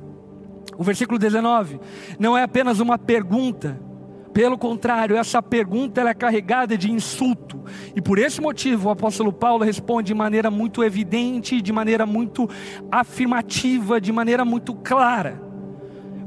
[0.78, 1.80] O versículo 19
[2.20, 3.80] não é apenas uma pergunta,
[4.34, 7.64] pelo contrário, essa pergunta é carregada de insulto.
[7.96, 12.50] E por esse motivo o apóstolo Paulo responde de maneira muito evidente, de maneira muito
[12.92, 15.42] afirmativa, de maneira muito clara.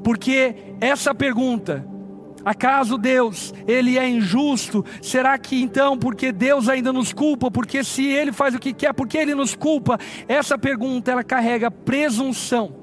[0.03, 1.87] Porque essa pergunta
[2.45, 4.85] Acaso Deus, ele é injusto?
[5.01, 8.93] Será que então, porque Deus ainda nos culpa, porque se ele faz o que quer,
[8.93, 9.99] porque ele nos culpa?
[10.29, 12.77] Essa pergunta ela carrega presunção.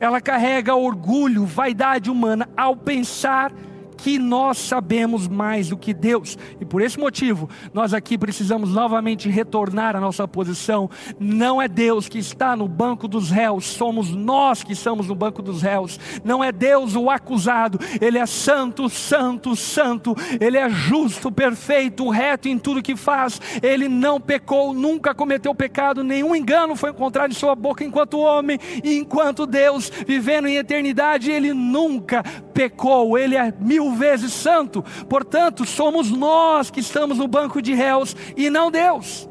[0.00, 3.52] Ela carrega orgulho, vaidade humana ao pensar
[3.96, 6.38] que nós sabemos mais do que Deus.
[6.60, 10.90] E por esse motivo, nós aqui precisamos novamente retornar à nossa posição.
[11.18, 15.42] Não é Deus que está no banco dos réus, somos nós que estamos no banco
[15.42, 15.98] dos réus.
[16.24, 20.14] Não é Deus o acusado, ele é santo, santo, santo.
[20.40, 23.40] Ele é justo, perfeito, reto em tudo que faz.
[23.62, 28.58] Ele não pecou, nunca cometeu pecado, nenhum engano foi encontrado em sua boca enquanto homem
[28.82, 33.18] e enquanto Deus, vivendo em eternidade, ele nunca pecou.
[33.18, 38.48] Ele é mil vezes santo, portanto, somos nós que estamos no banco de réus e
[38.50, 39.28] não Deus.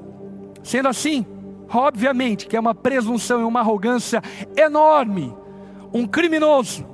[0.63, 1.25] Sendo assim,
[1.69, 4.21] obviamente que é uma presunção e uma arrogância
[4.55, 5.35] enorme,
[5.93, 6.93] um criminoso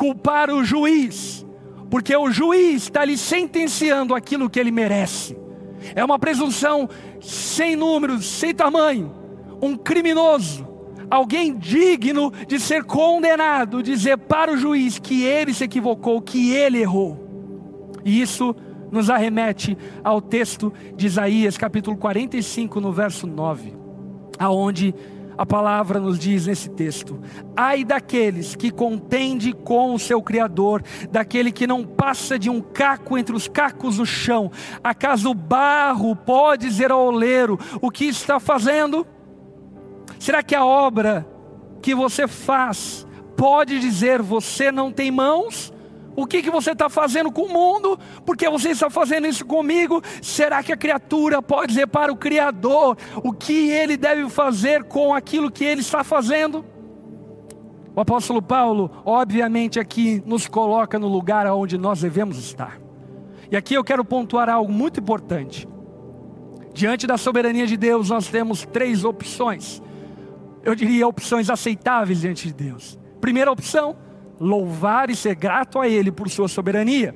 [0.00, 1.44] culpar o juiz,
[1.90, 5.36] porque o juiz está lhe sentenciando aquilo que ele merece.
[5.94, 6.88] É uma presunção
[7.20, 9.12] sem números, sem tamanho.
[9.60, 10.66] Um criminoso
[11.10, 16.78] alguém digno de ser condenado, dizer para o juiz que ele se equivocou, que ele
[16.78, 17.98] errou.
[18.04, 18.54] E isso
[18.90, 23.74] nos arremete ao texto de Isaías, capítulo 45, no verso 9,
[24.38, 24.94] aonde
[25.40, 27.18] a palavra nos diz nesse texto:
[27.56, 33.16] Ai daqueles que contende com o seu Criador, daquele que não passa de um caco
[33.16, 34.50] entre os cacos no chão.
[34.84, 39.06] Acaso o barro pode dizer ao oleiro o que está fazendo?
[40.20, 41.26] Será que a obra
[41.80, 43.06] que você faz
[43.38, 45.72] pode dizer você não tem mãos?
[46.14, 47.98] O que, que você está fazendo com o mundo?
[48.26, 50.02] Porque você está fazendo isso comigo?
[50.20, 55.14] Será que a criatura pode dizer para o Criador o que ele deve fazer com
[55.14, 56.66] aquilo que ele está fazendo?
[57.96, 62.78] O apóstolo Paulo, obviamente, aqui nos coloca no lugar onde nós devemos estar.
[63.50, 65.66] E aqui eu quero pontuar algo muito importante.
[66.74, 69.82] Diante da soberania de Deus, nós temos três opções
[70.62, 72.98] eu diria, opções aceitáveis diante de Deus.
[73.20, 73.96] Primeira opção,
[74.38, 77.14] louvar e ser grato a Ele por sua soberania.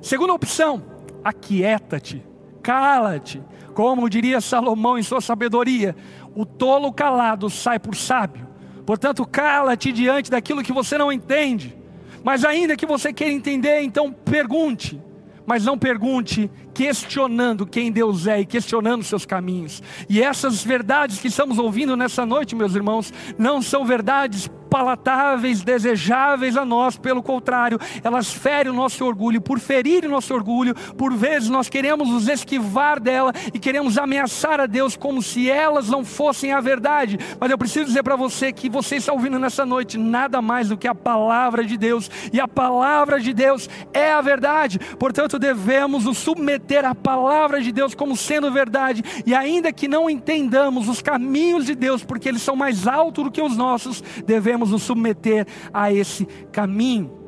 [0.00, 0.82] Segunda opção,
[1.24, 2.24] aquieta-te,
[2.62, 3.42] cala-te.
[3.74, 5.96] Como diria Salomão em sua sabedoria,
[6.34, 8.46] o tolo calado sai por sábio.
[8.84, 11.76] Portanto, cala-te diante daquilo que você não entende.
[12.24, 15.00] Mas ainda que você queira entender, então pergunte.
[15.46, 19.82] Mas não pergunte questionando quem Deus é e questionando seus caminhos.
[20.08, 26.56] E essas verdades que estamos ouvindo nessa noite, meus irmãos, não são verdades palatáveis, desejáveis
[26.56, 29.38] a nós, pelo contrário, elas ferem o nosso orgulho.
[29.38, 34.60] Por ferir o nosso orgulho, por vezes nós queremos nos esquivar dela e queremos ameaçar
[34.60, 37.18] a Deus como se elas não fossem a verdade.
[37.38, 40.78] Mas eu preciso dizer para você que você está ouvindo nessa noite nada mais do
[40.78, 44.78] que a palavra de Deus, e a palavra de Deus é a verdade.
[44.98, 50.08] Portanto, devemos nos submeter à palavra de Deus como sendo verdade, e ainda que não
[50.08, 54.61] entendamos os caminhos de Deus, porque eles são mais altos do que os nossos, devemos
[54.62, 57.20] devemos nos submeter a esse caminho.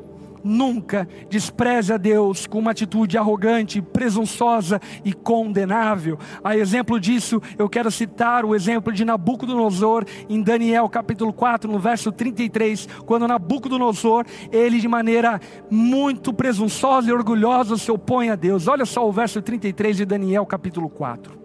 [0.47, 6.19] Nunca despreze a Deus com uma atitude arrogante, presunçosa e condenável.
[6.43, 11.79] A exemplo disso, eu quero citar o exemplo de Nabucodonosor em Daniel capítulo 4, no
[11.79, 18.67] verso 33, quando Nabucodonosor, ele de maneira muito presunçosa e orgulhosa se opõe a Deus.
[18.67, 21.44] Olha só o verso 33 de Daniel capítulo 4.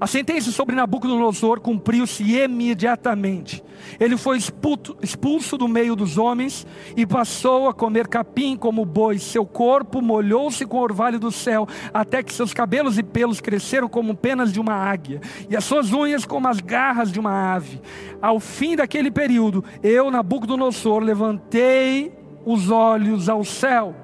[0.00, 3.62] A sentença sobre Nabucodonosor cumpriu-se imediatamente.
[4.00, 9.18] Ele foi expulso do meio dos homens e passou a comer capim como boi.
[9.18, 13.88] Seu corpo molhou-se com o orvalho do céu, até que seus cabelos e pelos cresceram
[13.88, 17.80] como penas de uma águia, e as suas unhas como as garras de uma ave.
[18.20, 22.12] Ao fim daquele período, eu, Nabucodonosor, levantei
[22.44, 23.94] os olhos ao céu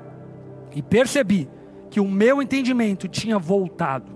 [0.74, 1.48] e percebi
[1.90, 4.12] que o meu entendimento tinha voltado.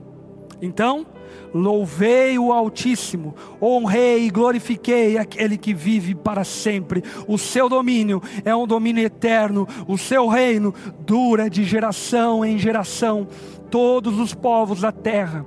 [0.62, 1.06] Então,
[1.54, 7.02] Louvei o Altíssimo, honrei e glorifiquei aquele que vive para sempre.
[7.26, 13.26] O seu domínio é um domínio eterno, o seu reino dura de geração em geração.
[13.70, 15.46] Todos os povos da terra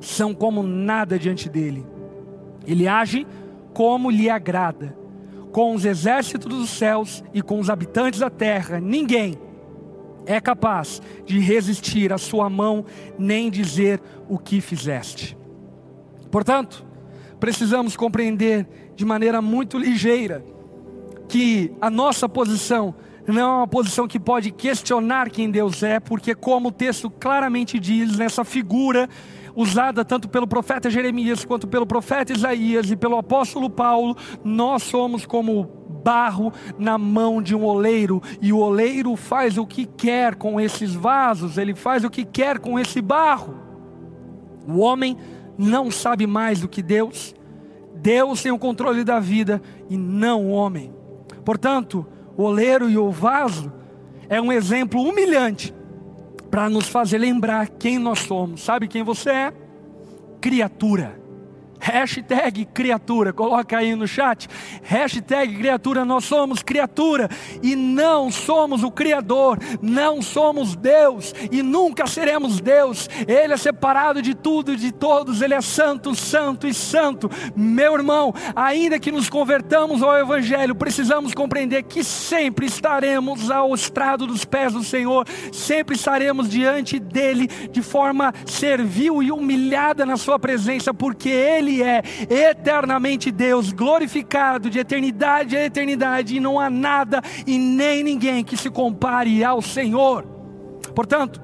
[0.00, 1.86] são como nada diante dele.
[2.66, 3.26] Ele age
[3.72, 4.96] como lhe agrada,
[5.52, 8.80] com os exércitos dos céus e com os habitantes da terra.
[8.80, 9.38] Ninguém
[10.30, 12.84] é capaz de resistir à sua mão,
[13.18, 15.36] nem dizer o que fizeste.
[16.30, 16.86] Portanto,
[17.40, 20.44] precisamos compreender de maneira muito ligeira
[21.28, 22.94] que a nossa posição
[23.26, 27.78] não é uma posição que pode questionar quem Deus é, porque, como o texto claramente
[27.78, 29.08] diz, nessa figura
[29.54, 35.26] usada tanto pelo profeta Jeremias quanto pelo profeta Isaías e pelo apóstolo Paulo, nós somos
[35.26, 40.60] como barro na mão de um oleiro, e o oleiro faz o que quer com
[40.60, 43.54] esses vasos, ele faz o que quer com esse barro.
[44.66, 45.16] O homem
[45.56, 47.34] não sabe mais do que Deus,
[47.94, 50.92] Deus tem o controle da vida e não o homem.
[51.44, 53.72] Portanto, o oleiro e o vaso
[54.28, 55.74] é um exemplo humilhante
[56.50, 58.62] para nos fazer lembrar quem nós somos.
[58.62, 59.52] Sabe quem você é?
[60.40, 61.20] Criatura.
[61.80, 64.46] Hashtag criatura, coloca aí no chat.
[64.82, 67.28] Hashtag criatura, nós somos criatura
[67.62, 73.08] e não somos o Criador, não somos Deus e nunca seremos Deus.
[73.26, 77.30] Ele é separado de tudo e de todos, ele é santo, santo e santo.
[77.56, 84.26] Meu irmão, ainda que nos convertamos ao Evangelho, precisamos compreender que sempre estaremos ao estrado
[84.26, 90.38] dos pés do Senhor, sempre estaremos diante dele de forma servil e humilhada na Sua
[90.38, 96.68] presença, porque Ele ele é eternamente Deus, glorificado de eternidade a eternidade, e não há
[96.68, 100.24] nada e nem ninguém que se compare ao Senhor.
[100.94, 101.40] Portanto,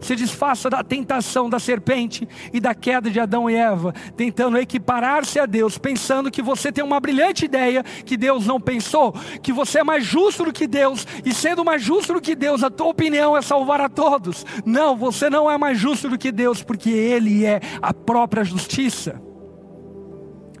[0.00, 5.38] se desfaça da tentação da serpente e da queda de Adão e Eva, tentando equiparar-se
[5.38, 9.78] a Deus, pensando que você tem uma brilhante ideia que Deus não pensou, que você
[9.78, 12.88] é mais justo do que Deus, e sendo mais justo do que Deus, a tua
[12.88, 14.44] opinião é salvar a todos.
[14.66, 19.31] Não, você não é mais justo do que Deus, porque Ele é a própria justiça.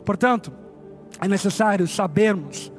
[0.04, 0.52] Portanto,
[1.20, 2.72] é necessário sabermos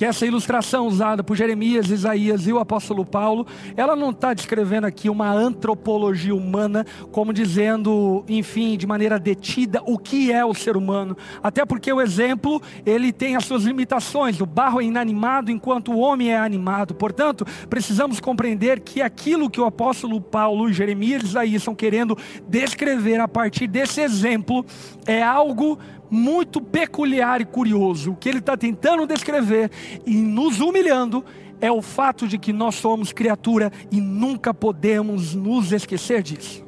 [0.00, 4.86] que essa ilustração usada por Jeremias, Isaías e o apóstolo Paulo, ela não está descrevendo
[4.86, 10.74] aqui uma antropologia humana, como dizendo, enfim, de maneira detida, o que é o ser
[10.74, 11.14] humano.
[11.42, 14.40] Até porque o exemplo, ele tem as suas limitações.
[14.40, 16.94] O barro é inanimado enquanto o homem é animado.
[16.94, 22.16] Portanto, precisamos compreender que aquilo que o apóstolo Paulo, Jeremias e Isaías estão querendo
[22.48, 24.64] descrever a partir desse exemplo
[25.04, 25.78] é algo
[26.10, 28.12] muito peculiar e curioso.
[28.12, 29.70] O que ele está tentando descrever
[30.04, 31.24] e nos humilhando
[31.60, 36.64] é o fato de que nós somos criatura e nunca podemos nos esquecer disso.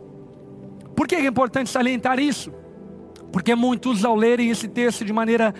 [0.95, 2.53] Por que é importante salientar isso?
[3.32, 5.55] Porque muitos, ao lerem esse texto de maneira,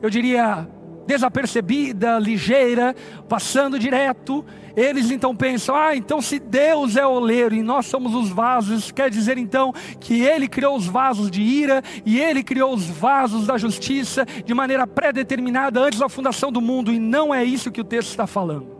[0.00, 0.68] eu diria,
[1.06, 2.94] desapercebida, ligeira,
[3.28, 4.44] passando direto,
[4.76, 9.08] eles então pensam: ah, então se Deus é oleiro e nós somos os vasos, quer
[9.08, 13.56] dizer então que Ele criou os vasos de ira e Ele criou os vasos da
[13.56, 17.84] justiça de maneira pré-determinada antes da fundação do mundo, e não é isso que o
[17.84, 18.76] texto está falando.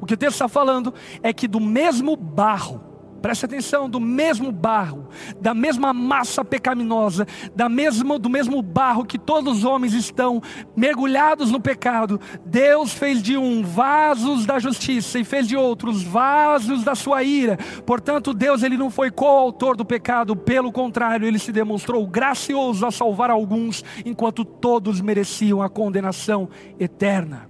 [0.00, 2.80] O que o texto está falando é que do mesmo barro,
[3.20, 5.08] Preste atenção, do mesmo barro,
[5.40, 10.42] da mesma massa pecaminosa, da mesma, do mesmo barro que todos os homens estão
[10.74, 16.82] mergulhados no pecado, Deus fez de um vasos da justiça e fez de outros vasos
[16.82, 17.58] da sua ira.
[17.84, 22.90] Portanto, Deus ele não foi coautor do pecado, pelo contrário, ele se demonstrou gracioso a
[22.90, 26.48] salvar alguns, enquanto todos mereciam a condenação
[26.78, 27.48] eterna.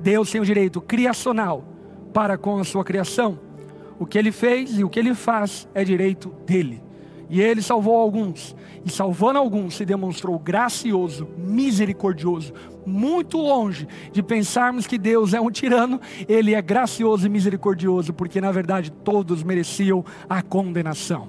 [0.00, 1.64] Deus tem o direito criacional
[2.12, 3.51] para com a sua criação
[4.02, 6.82] o que ele fez e o que ele faz é direito dele.
[7.30, 12.52] E ele salvou alguns, e salvando alguns, se demonstrou gracioso, misericordioso,
[12.84, 18.40] muito longe de pensarmos que Deus é um tirano, ele é gracioso e misericordioso, porque
[18.40, 21.28] na verdade todos mereciam a condenação.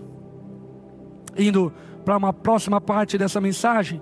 [1.37, 1.71] Indo
[2.03, 4.01] para uma próxima parte dessa mensagem,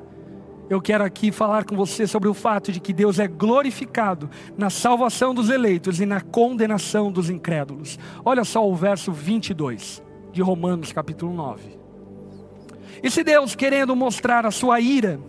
[0.74, 4.70] eu quero aqui falar com você sobre o fato de que Deus é glorificado na
[4.70, 8.00] salvação dos eleitos e na condenação dos incrédulos.
[8.24, 10.02] Olha só o verso 22
[10.32, 11.78] de Romanos, capítulo 9.
[13.04, 15.20] E se Deus, querendo mostrar a sua ira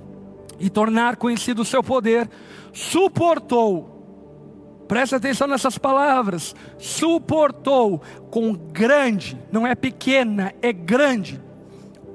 [0.61, 2.31] e tornar conhecido o seu poder,
[2.73, 11.43] suportou, presta atenção nessas palavras, suportou com grande, não é pequena, é grande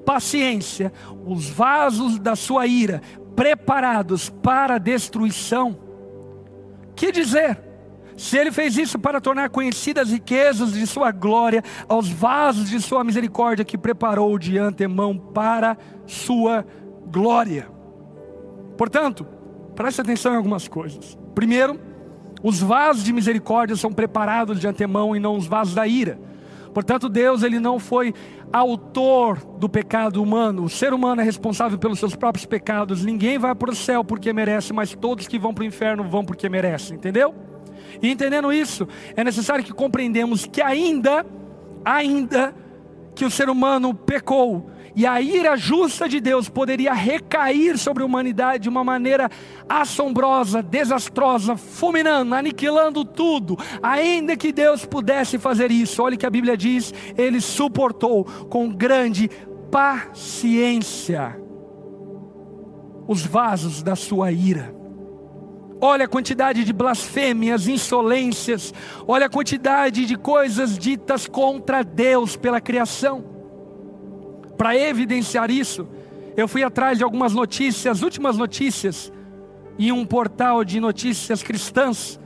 [0.08, 0.93] paciência
[1.26, 3.01] os vasos da sua ira,
[3.36, 5.78] preparados para a destruição.
[6.95, 7.60] Que dizer?
[8.16, 12.80] Se ele fez isso para tornar conhecidas as riquezas de sua glória aos vasos de
[12.80, 16.66] sua misericórdia que preparou de antemão para sua
[17.12, 17.68] glória.
[18.78, 19.28] Portanto,
[19.76, 21.18] preste atenção em algumas coisas.
[21.36, 21.78] Primeiro,
[22.41, 26.18] os vasos de misericórdia são preparados de antemão e não os vasos da ira.
[26.78, 28.13] Portanto, Deus ele não foi
[28.53, 30.65] autor do pecado humano.
[30.65, 33.03] O ser humano é responsável pelos seus próprios pecados.
[33.03, 36.23] Ninguém vai para o céu porque merece, mas todos que vão para o inferno vão
[36.23, 37.34] porque merecem, entendeu?
[37.99, 41.25] E entendendo isso, é necessário que compreendamos que ainda,
[41.84, 42.53] ainda
[43.15, 48.06] que o ser humano pecou, e a ira justa de Deus poderia recair sobre a
[48.08, 49.30] humanidade de uma maneira
[49.70, 53.56] assombrosa, desastrosa, fulminando, aniquilando tudo.
[53.84, 59.30] Ainda que Deus pudesse fazer isso, olha que a Bíblia diz: ele suportou com grande
[59.70, 61.39] paciência
[63.08, 64.76] os vasos da sua ira.
[65.80, 68.74] Olha a quantidade de blasfêmias, insolências,
[69.08, 73.37] olha a quantidade de coisas ditas contra Deus pela criação.
[74.58, 75.88] Para evidenciar isso,
[76.36, 79.12] eu fui atrás de algumas notícias, últimas notícias,
[79.78, 82.20] em um portal de notícias cristãs,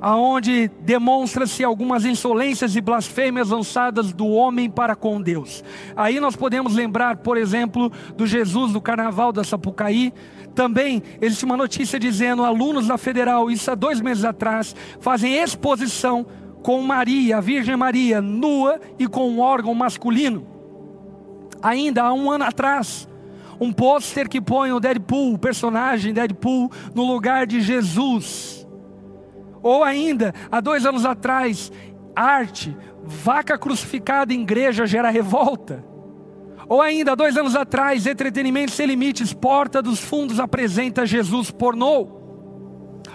[0.00, 5.62] aonde demonstra-se algumas insolências e blasfêmias lançadas do homem para com Deus.
[5.94, 10.12] Aí nós podemos lembrar, por exemplo, do Jesus do Carnaval da Sapucaí,
[10.56, 16.26] também existe uma notícia dizendo: alunos da federal, isso há dois meses atrás, fazem exposição
[16.62, 20.51] com Maria, a Virgem Maria, nua e com um órgão masculino.
[21.62, 23.08] Ainda há um ano atrás,
[23.60, 28.66] um pôster que põe o Deadpool, o personagem Deadpool, no lugar de Jesus.
[29.62, 31.70] Ou ainda, há dois anos atrás,
[32.16, 35.84] arte, vaca crucificada em igreja gera revolta.
[36.68, 42.22] Ou ainda, dois anos atrás, Entretenimento Sem Limites, Porta dos Fundos apresenta Jesus pornô.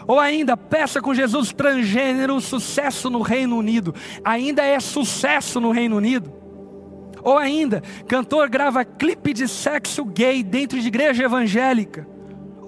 [0.07, 3.93] Ou ainda, peça com Jesus transgênero, sucesso no Reino Unido.
[4.23, 6.46] Ainda é sucesso no Reino Unido.
[7.27, 12.07] Ou ainda, cantor grava clipe de sexo gay dentro de igreja evangélica.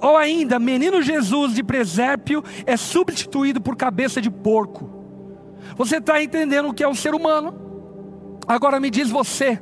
[0.01, 4.89] Ou ainda, menino Jesus de presépio é substituído por cabeça de porco.
[5.77, 8.37] Você está entendendo o que é o ser humano?
[8.45, 9.61] Agora me diz você,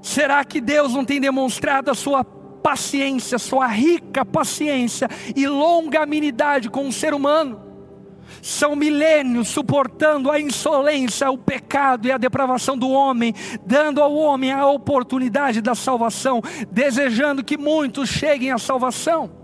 [0.00, 6.86] Será que Deus não tem demonstrado a sua paciência, sua rica paciência e longanimidade com
[6.86, 7.69] o ser humano?
[8.42, 14.52] São milênios suportando a insolência, o pecado e a depravação do homem, dando ao homem
[14.52, 19.39] a oportunidade da salvação, desejando que muitos cheguem à salvação.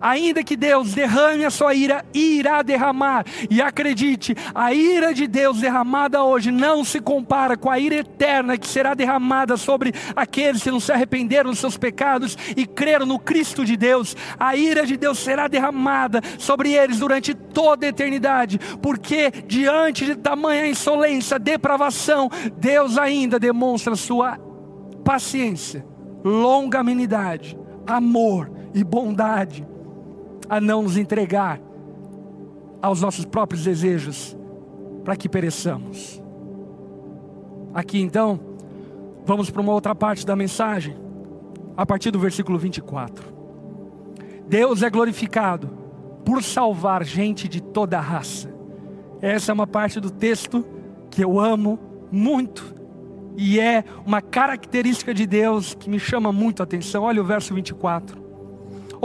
[0.00, 3.24] Ainda que Deus derrame a sua ira, irá derramar.
[3.50, 8.58] E acredite, a ira de Deus derramada hoje não se compara com a ira eterna
[8.58, 13.18] que será derramada sobre aqueles que não se arrependeram dos seus pecados e creram no
[13.18, 14.16] Cristo de Deus.
[14.38, 20.14] A ira de Deus será derramada sobre eles durante toda a eternidade, porque diante de
[20.16, 24.38] tamanha insolência, depravação, Deus ainda demonstra sua
[25.04, 25.86] paciência,
[26.24, 29.66] longanimidade, amor e bondade
[30.48, 31.60] a não nos entregar
[32.80, 34.36] aos nossos próprios desejos
[35.04, 36.22] para que pereçamos.
[37.74, 38.40] Aqui então,
[39.24, 40.96] vamos para uma outra parte da mensagem,
[41.76, 43.24] a partir do versículo 24.
[44.48, 45.68] Deus é glorificado
[46.24, 48.54] por salvar gente de toda a raça.
[49.20, 50.64] Essa é uma parte do texto
[51.10, 51.78] que eu amo
[52.10, 52.74] muito
[53.36, 57.04] e é uma característica de Deus que me chama muito a atenção.
[57.04, 58.25] Olha o verso 24.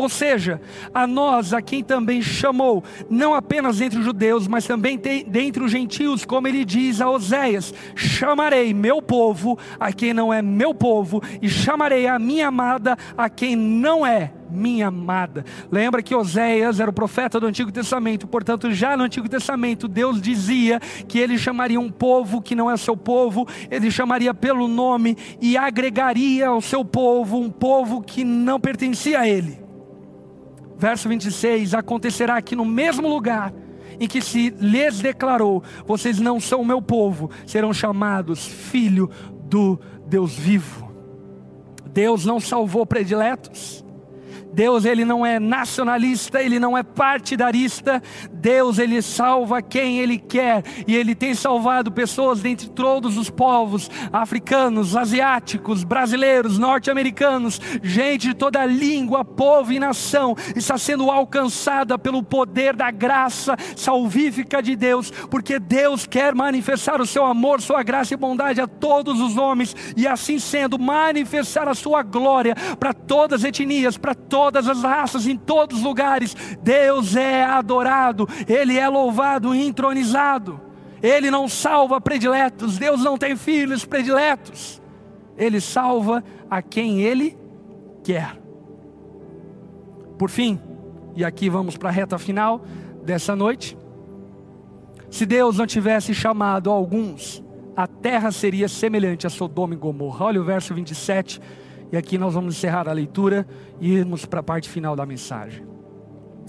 [0.01, 0.59] Ou seja,
[0.91, 5.71] a nós, a quem também chamou, não apenas entre os judeus, mas também dentre os
[5.71, 11.21] gentios, como ele diz a Oséias: chamarei meu povo a quem não é meu povo,
[11.39, 15.45] e chamarei a minha amada a quem não é minha amada.
[15.71, 20.19] Lembra que Oséias era o profeta do Antigo Testamento, portanto, já no Antigo Testamento, Deus
[20.19, 25.15] dizia que ele chamaria um povo que não é seu povo, ele chamaria pelo nome
[25.39, 29.60] e agregaria ao seu povo um povo que não pertencia a ele.
[30.81, 33.53] Verso 26: Acontecerá que no mesmo lugar
[33.99, 39.07] em que se lhes declarou: Vocês não são o meu povo, serão chamados filho
[39.43, 40.91] do Deus vivo.
[41.85, 43.85] Deus não salvou prediletos,
[44.51, 48.01] Deus ele não é nacionalista, ele não é partidarista.
[48.41, 53.89] Deus ele salva quem ele quer e ele tem salvado pessoas dentre todos os povos,
[54.11, 62.23] africanos, asiáticos, brasileiros, norte-americanos, gente de toda língua, povo e nação está sendo alcançada pelo
[62.23, 68.13] poder da graça salvífica de Deus, porque Deus quer manifestar o seu amor, sua graça
[68.13, 73.41] e bondade a todos os homens e assim sendo manifestar a sua glória para todas
[73.41, 76.35] as etnias, para todas as raças, em todos os lugares.
[76.61, 80.59] Deus é adorado, Ele é louvado e entronizado.
[81.01, 84.81] Ele não salva prediletos, Deus não tem filhos prediletos.
[85.37, 87.37] Ele salva a quem Ele
[88.03, 88.37] quer.
[90.17, 90.59] Por fim,
[91.15, 92.63] e aqui vamos para a reta final
[93.03, 93.77] dessa noite.
[95.09, 97.43] Se Deus não tivesse chamado alguns,
[97.75, 100.25] a terra seria semelhante a Sodoma e Gomorra.
[100.25, 101.41] Olha o verso 27
[101.91, 103.45] e aqui nós vamos encerrar a leitura
[103.79, 105.65] e irmos para a parte final da mensagem.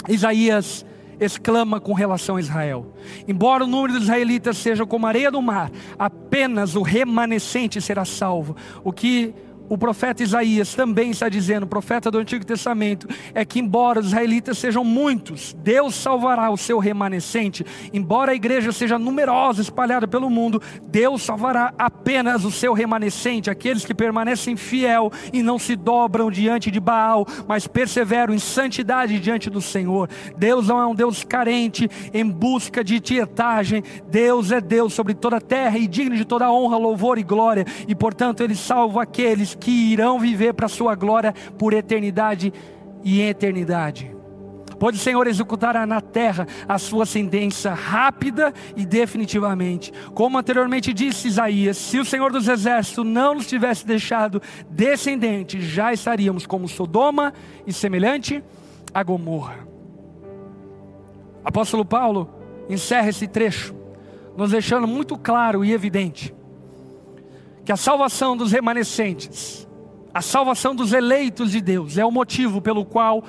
[0.09, 0.85] Isaías
[1.25, 2.95] exclama com relação a Israel:
[3.27, 8.05] Embora o número dos israelitas seja como a areia do mar, apenas o remanescente será
[8.05, 8.57] salvo.
[8.83, 9.35] O que
[9.69, 14.59] o profeta Isaías também está dizendo, profeta do Antigo Testamento, é que embora os israelitas
[14.59, 17.65] sejam muitos, Deus salvará o seu remanescente.
[17.93, 23.85] Embora a igreja seja numerosa, espalhada pelo mundo, Deus salvará apenas o seu remanescente, aqueles
[23.85, 29.49] que permanecem fiel e não se dobram diante de Baal, mas perseveram em santidade diante
[29.49, 30.09] do Senhor.
[30.37, 33.83] Deus não é um Deus carente em busca de tietagem.
[34.09, 37.65] Deus é Deus sobre toda a terra e digno de toda honra, louvor e glória.
[37.89, 42.53] E portanto, ele salva aqueles que irão viver para a sua glória por eternidade
[43.03, 44.11] e eternidade.
[44.79, 49.93] Pode o Senhor executar na terra a sua sentença rápida e definitivamente.
[50.13, 55.93] Como anteriormente disse Isaías, se o Senhor dos Exércitos não nos tivesse deixado descendente, já
[55.93, 57.33] estaríamos como Sodoma
[57.65, 58.43] e semelhante
[58.93, 59.69] a Gomorra.
[61.45, 62.29] Apóstolo Paulo
[62.69, 63.77] encerra esse trecho,
[64.37, 66.35] nos deixando muito claro e evidente
[67.65, 69.69] que a salvação dos remanescentes,
[70.13, 73.25] a salvação dos eleitos de Deus, é o motivo pelo qual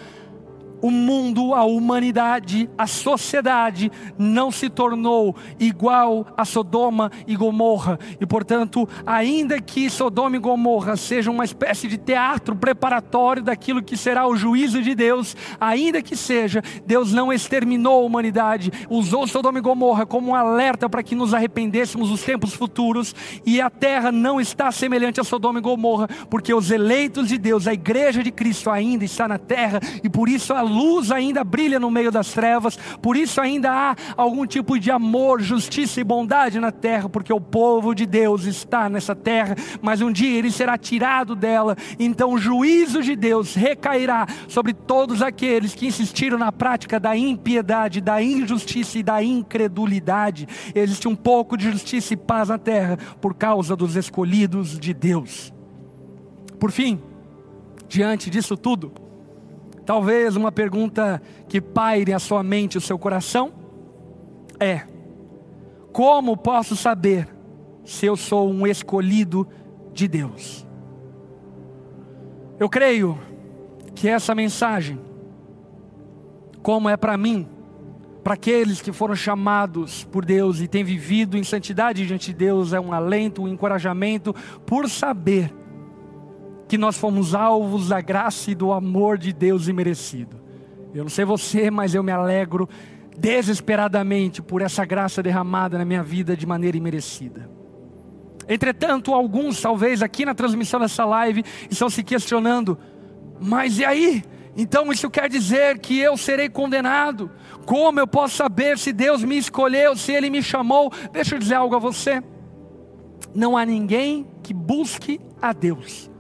[0.84, 7.98] o mundo, a humanidade, a sociedade não se tornou igual a Sodoma e Gomorra.
[8.20, 13.96] E portanto, ainda que Sodoma e Gomorra sejam uma espécie de teatro preparatório daquilo que
[13.96, 19.60] será o juízo de Deus, ainda que seja, Deus não exterminou a humanidade, usou Sodoma
[19.60, 23.16] e Gomorra como um alerta para que nos arrependêssemos dos tempos futuros,
[23.46, 27.70] e a terra não está semelhante a Sodoma e Gomorra, porque os eleitos de Deus,
[27.70, 31.80] a igreja de Cristo ainda está na terra, e por isso a luz ainda brilha
[31.80, 36.60] no meio das trevas, por isso ainda há algum tipo de amor, justiça e bondade
[36.60, 40.78] na terra, porque o povo de Deus está nessa terra, mas um dia ele será
[40.78, 47.00] tirado dela, então o juízo de Deus recairá sobre todos aqueles que insistiram na prática
[47.00, 50.48] da impiedade, da injustiça e da incredulidade.
[50.74, 55.54] Existe um pouco de justiça e paz na terra por causa dos escolhidos de Deus.
[56.60, 57.02] Por fim,
[57.88, 58.92] diante disso tudo,
[59.86, 63.52] Talvez uma pergunta que paire a sua mente, o seu coração,
[64.60, 64.84] é:
[65.92, 67.28] como posso saber
[67.84, 69.48] se eu sou um escolhido
[69.94, 70.66] de Deus?
[72.60, 73.20] Eu creio
[73.94, 75.00] que essa mensagem,
[76.62, 77.48] como é para mim,
[78.24, 82.72] para aqueles que foram chamados por Deus e têm vivido em santidade diante de Deus,
[82.72, 84.34] é um alento, um encorajamento
[84.66, 85.54] por saber
[86.68, 90.42] que nós fomos alvos da graça e do amor de Deus imerecido.
[90.94, 92.70] Eu não sei você, mas eu me alegro
[93.18, 97.50] desesperadamente por essa graça derramada na minha vida de maneira imerecida.
[98.48, 102.78] Entretanto, alguns, talvez aqui na transmissão dessa live, estão se questionando:
[103.40, 104.24] mas e aí?
[104.56, 107.32] Então isso quer dizer que eu serei condenado?
[107.66, 110.92] Como eu posso saber se Deus me escolheu, se Ele me chamou?
[111.12, 112.22] Deixa eu dizer algo a você:
[113.34, 116.13] não há ninguém que busque a Deus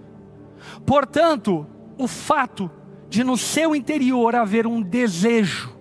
[0.85, 1.65] Portanto,
[1.97, 2.69] o fato
[3.09, 5.75] de no seu interior haver um desejo,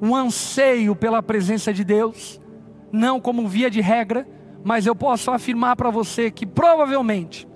[0.00, 2.40] um anseio pela presença de Deus,
[2.90, 4.26] não como via de regra,
[4.64, 7.46] mas eu posso afirmar para você que provavelmente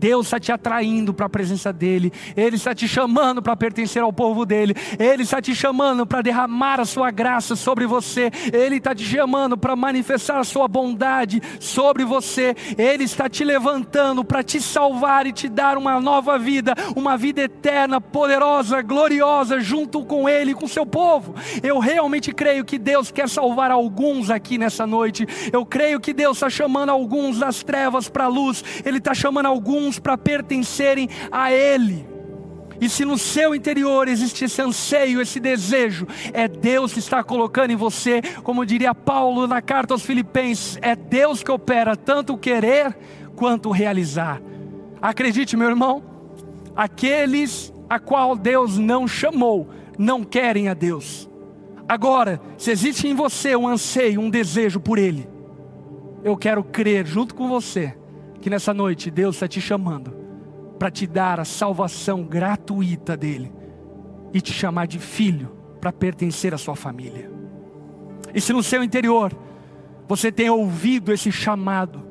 [0.00, 4.10] Deus está te atraindo para a presença dEle, Ele está te chamando para pertencer ao
[4.10, 8.94] povo dEle, Ele está te chamando para derramar a sua graça sobre você, Ele está
[8.94, 14.58] te chamando para manifestar a sua bondade sobre você, Ele está te levantando para te
[14.58, 20.52] salvar e te dar uma nova vida, uma vida eterna, poderosa, gloriosa, junto com Ele
[20.52, 21.34] e com seu povo.
[21.62, 26.38] Eu realmente creio que Deus quer salvar alguns aqui nessa noite, eu creio que Deus
[26.38, 31.52] está chamando alguns das trevas para a luz, Ele está chamando alguns para pertencerem a
[31.52, 32.10] Ele.
[32.80, 37.72] E se no seu interior existe esse anseio, esse desejo, é Deus que está colocando
[37.72, 42.38] em você, como diria Paulo na carta aos Filipenses, é Deus que opera tanto o
[42.38, 42.96] querer
[43.36, 44.40] quanto o realizar.
[45.00, 46.02] Acredite, meu irmão,
[46.74, 49.68] aqueles a qual Deus não chamou,
[49.98, 51.28] não querem a Deus.
[51.86, 55.28] Agora, se existe em você um anseio, um desejo por Ele,
[56.24, 57.99] eu quero crer junto com você
[58.40, 60.12] que nessa noite Deus está te chamando
[60.78, 63.52] para te dar a salvação gratuita dele
[64.32, 67.30] e te chamar de filho para pertencer à sua família.
[68.34, 69.32] E se no seu interior
[70.08, 72.10] você tem ouvido esse chamado,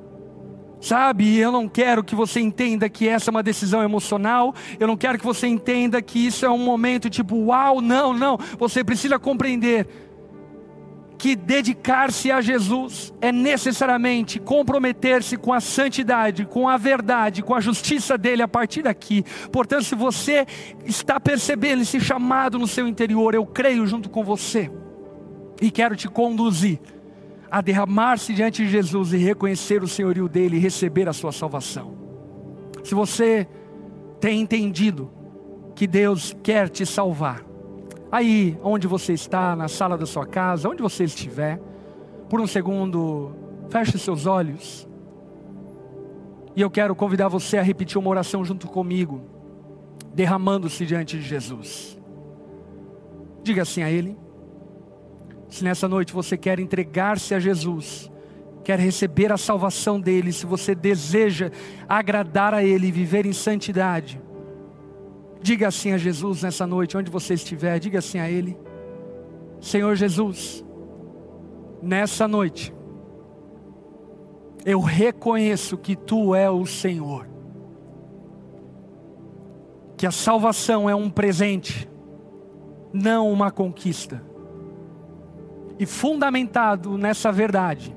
[0.82, 4.95] Sabe, eu não quero que você entenda que essa é uma decisão emocional, eu não
[4.95, 8.38] quero que você entenda que isso é um momento tipo, uau, não, não.
[8.57, 10.09] Você precisa compreender
[11.20, 17.59] que dedicar-se a Jesus é necessariamente comprometer-se com a santidade, com a verdade, com a
[17.59, 19.26] justiça dele a partir daqui.
[19.51, 20.47] Portanto, se você
[20.86, 24.72] está percebendo esse chamado no seu interior, eu creio junto com você
[25.61, 26.80] e quero te conduzir
[27.51, 31.97] a derramar-se diante de Jesus e reconhecer o senhorio dele e receber a sua salvação.
[32.82, 33.45] Se você
[34.22, 35.11] tem entendido
[35.76, 37.49] que Deus quer te salvar,
[38.12, 41.60] aí onde você está, na sala da sua casa, onde você estiver,
[42.30, 43.32] por um segundo,
[43.70, 44.88] feche seus olhos.
[46.55, 49.22] E eu quero convidar você a repetir uma oração junto comigo,
[50.14, 51.99] derramando-se diante de Jesus.
[53.43, 54.18] Diga assim a Ele.
[55.47, 58.12] Se nessa noite você quer entregar-se a Jesus,
[58.64, 61.51] quer receber a salvação dele, se você deseja
[61.88, 64.22] agradar a Ele e viver em santidade,
[65.42, 68.58] diga assim a Jesus nessa noite, onde você estiver, diga assim a Ele:
[69.62, 70.64] Senhor Jesus,
[71.82, 72.74] nessa noite,
[74.66, 77.28] eu reconheço que Tu é o Senhor,
[79.96, 81.90] que a salvação é um presente,
[82.94, 84.24] não uma conquista.
[85.78, 87.96] E fundamentado nessa verdade,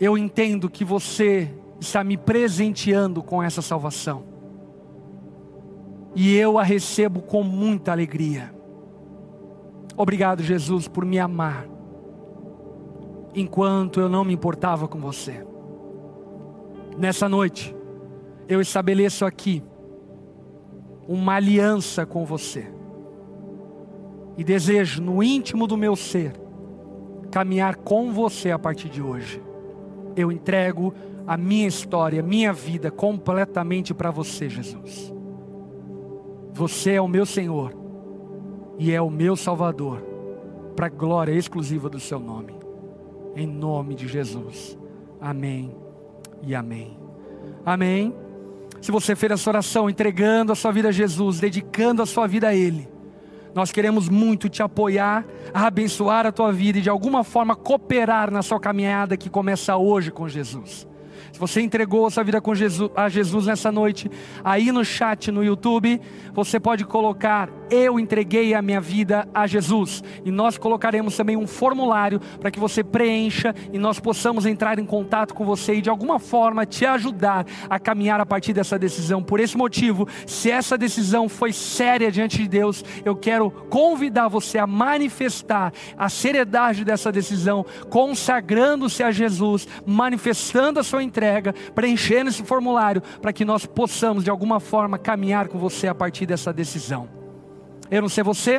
[0.00, 4.31] eu entendo que você está me presenteando com essa salvação.
[6.14, 8.54] E eu a recebo com muita alegria.
[9.96, 11.66] Obrigado, Jesus, por me amar,
[13.34, 15.46] enquanto eu não me importava com você.
[16.98, 17.74] Nessa noite,
[18.48, 19.62] eu estabeleço aqui
[21.06, 22.70] uma aliança com você
[24.36, 26.32] e desejo no íntimo do meu ser
[27.30, 29.42] caminhar com você a partir de hoje.
[30.14, 30.94] Eu entrego
[31.26, 35.11] a minha história, minha vida completamente para você, Jesus.
[36.52, 37.74] Você é o meu Senhor
[38.78, 40.02] e é o meu Salvador,
[40.76, 42.54] para a glória exclusiva do seu nome.
[43.34, 44.76] Em nome de Jesus.
[45.20, 45.74] Amém
[46.42, 46.96] e amém.
[47.64, 48.14] Amém.
[48.80, 52.48] Se você fez essa oração entregando a sua vida a Jesus, dedicando a sua vida
[52.48, 52.88] a Ele,
[53.54, 55.24] nós queremos muito te apoiar,
[55.54, 60.10] abençoar a tua vida e de alguma forma cooperar na sua caminhada que começa hoje
[60.10, 60.88] com Jesus.
[61.30, 64.10] Se você entregou a sua vida com Jesus, a Jesus nessa noite,
[64.42, 66.00] aí no chat no YouTube,
[66.32, 70.04] você pode colocar eu entreguei a minha vida a Jesus.
[70.26, 74.84] E nós colocaremos também um formulário para que você preencha e nós possamos entrar em
[74.84, 79.22] contato com você e de alguma forma te ajudar a caminhar a partir dessa decisão.
[79.22, 84.58] Por esse motivo, se essa decisão foi séria diante de Deus, eu quero convidar você
[84.58, 92.42] a manifestar a seriedade dessa decisão, consagrando-se a Jesus, manifestando a sua entrega, preenchendo esse
[92.42, 97.21] formulário para que nós possamos de alguma forma caminhar com você a partir dessa decisão.
[97.92, 98.58] Eu não sei você,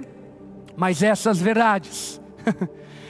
[0.77, 2.21] mas essas verdades,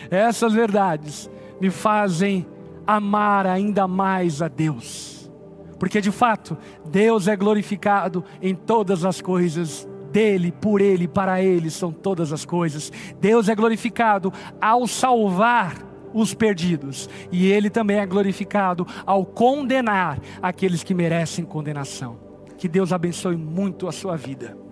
[0.09, 2.47] essas verdades me fazem
[2.88, 5.30] amar ainda mais a Deus.
[5.78, 6.57] Porque de fato,
[6.89, 12.45] Deus é glorificado em todas as coisas dele, por ele, para ele são todas as
[12.45, 12.89] coisas.
[13.19, 15.76] Deus é glorificado ao salvar
[16.13, 22.17] os perdidos, e ele também é glorificado ao condenar aqueles que merecem condenação.
[22.57, 24.62] Que Deus abençoe muito a sua vida.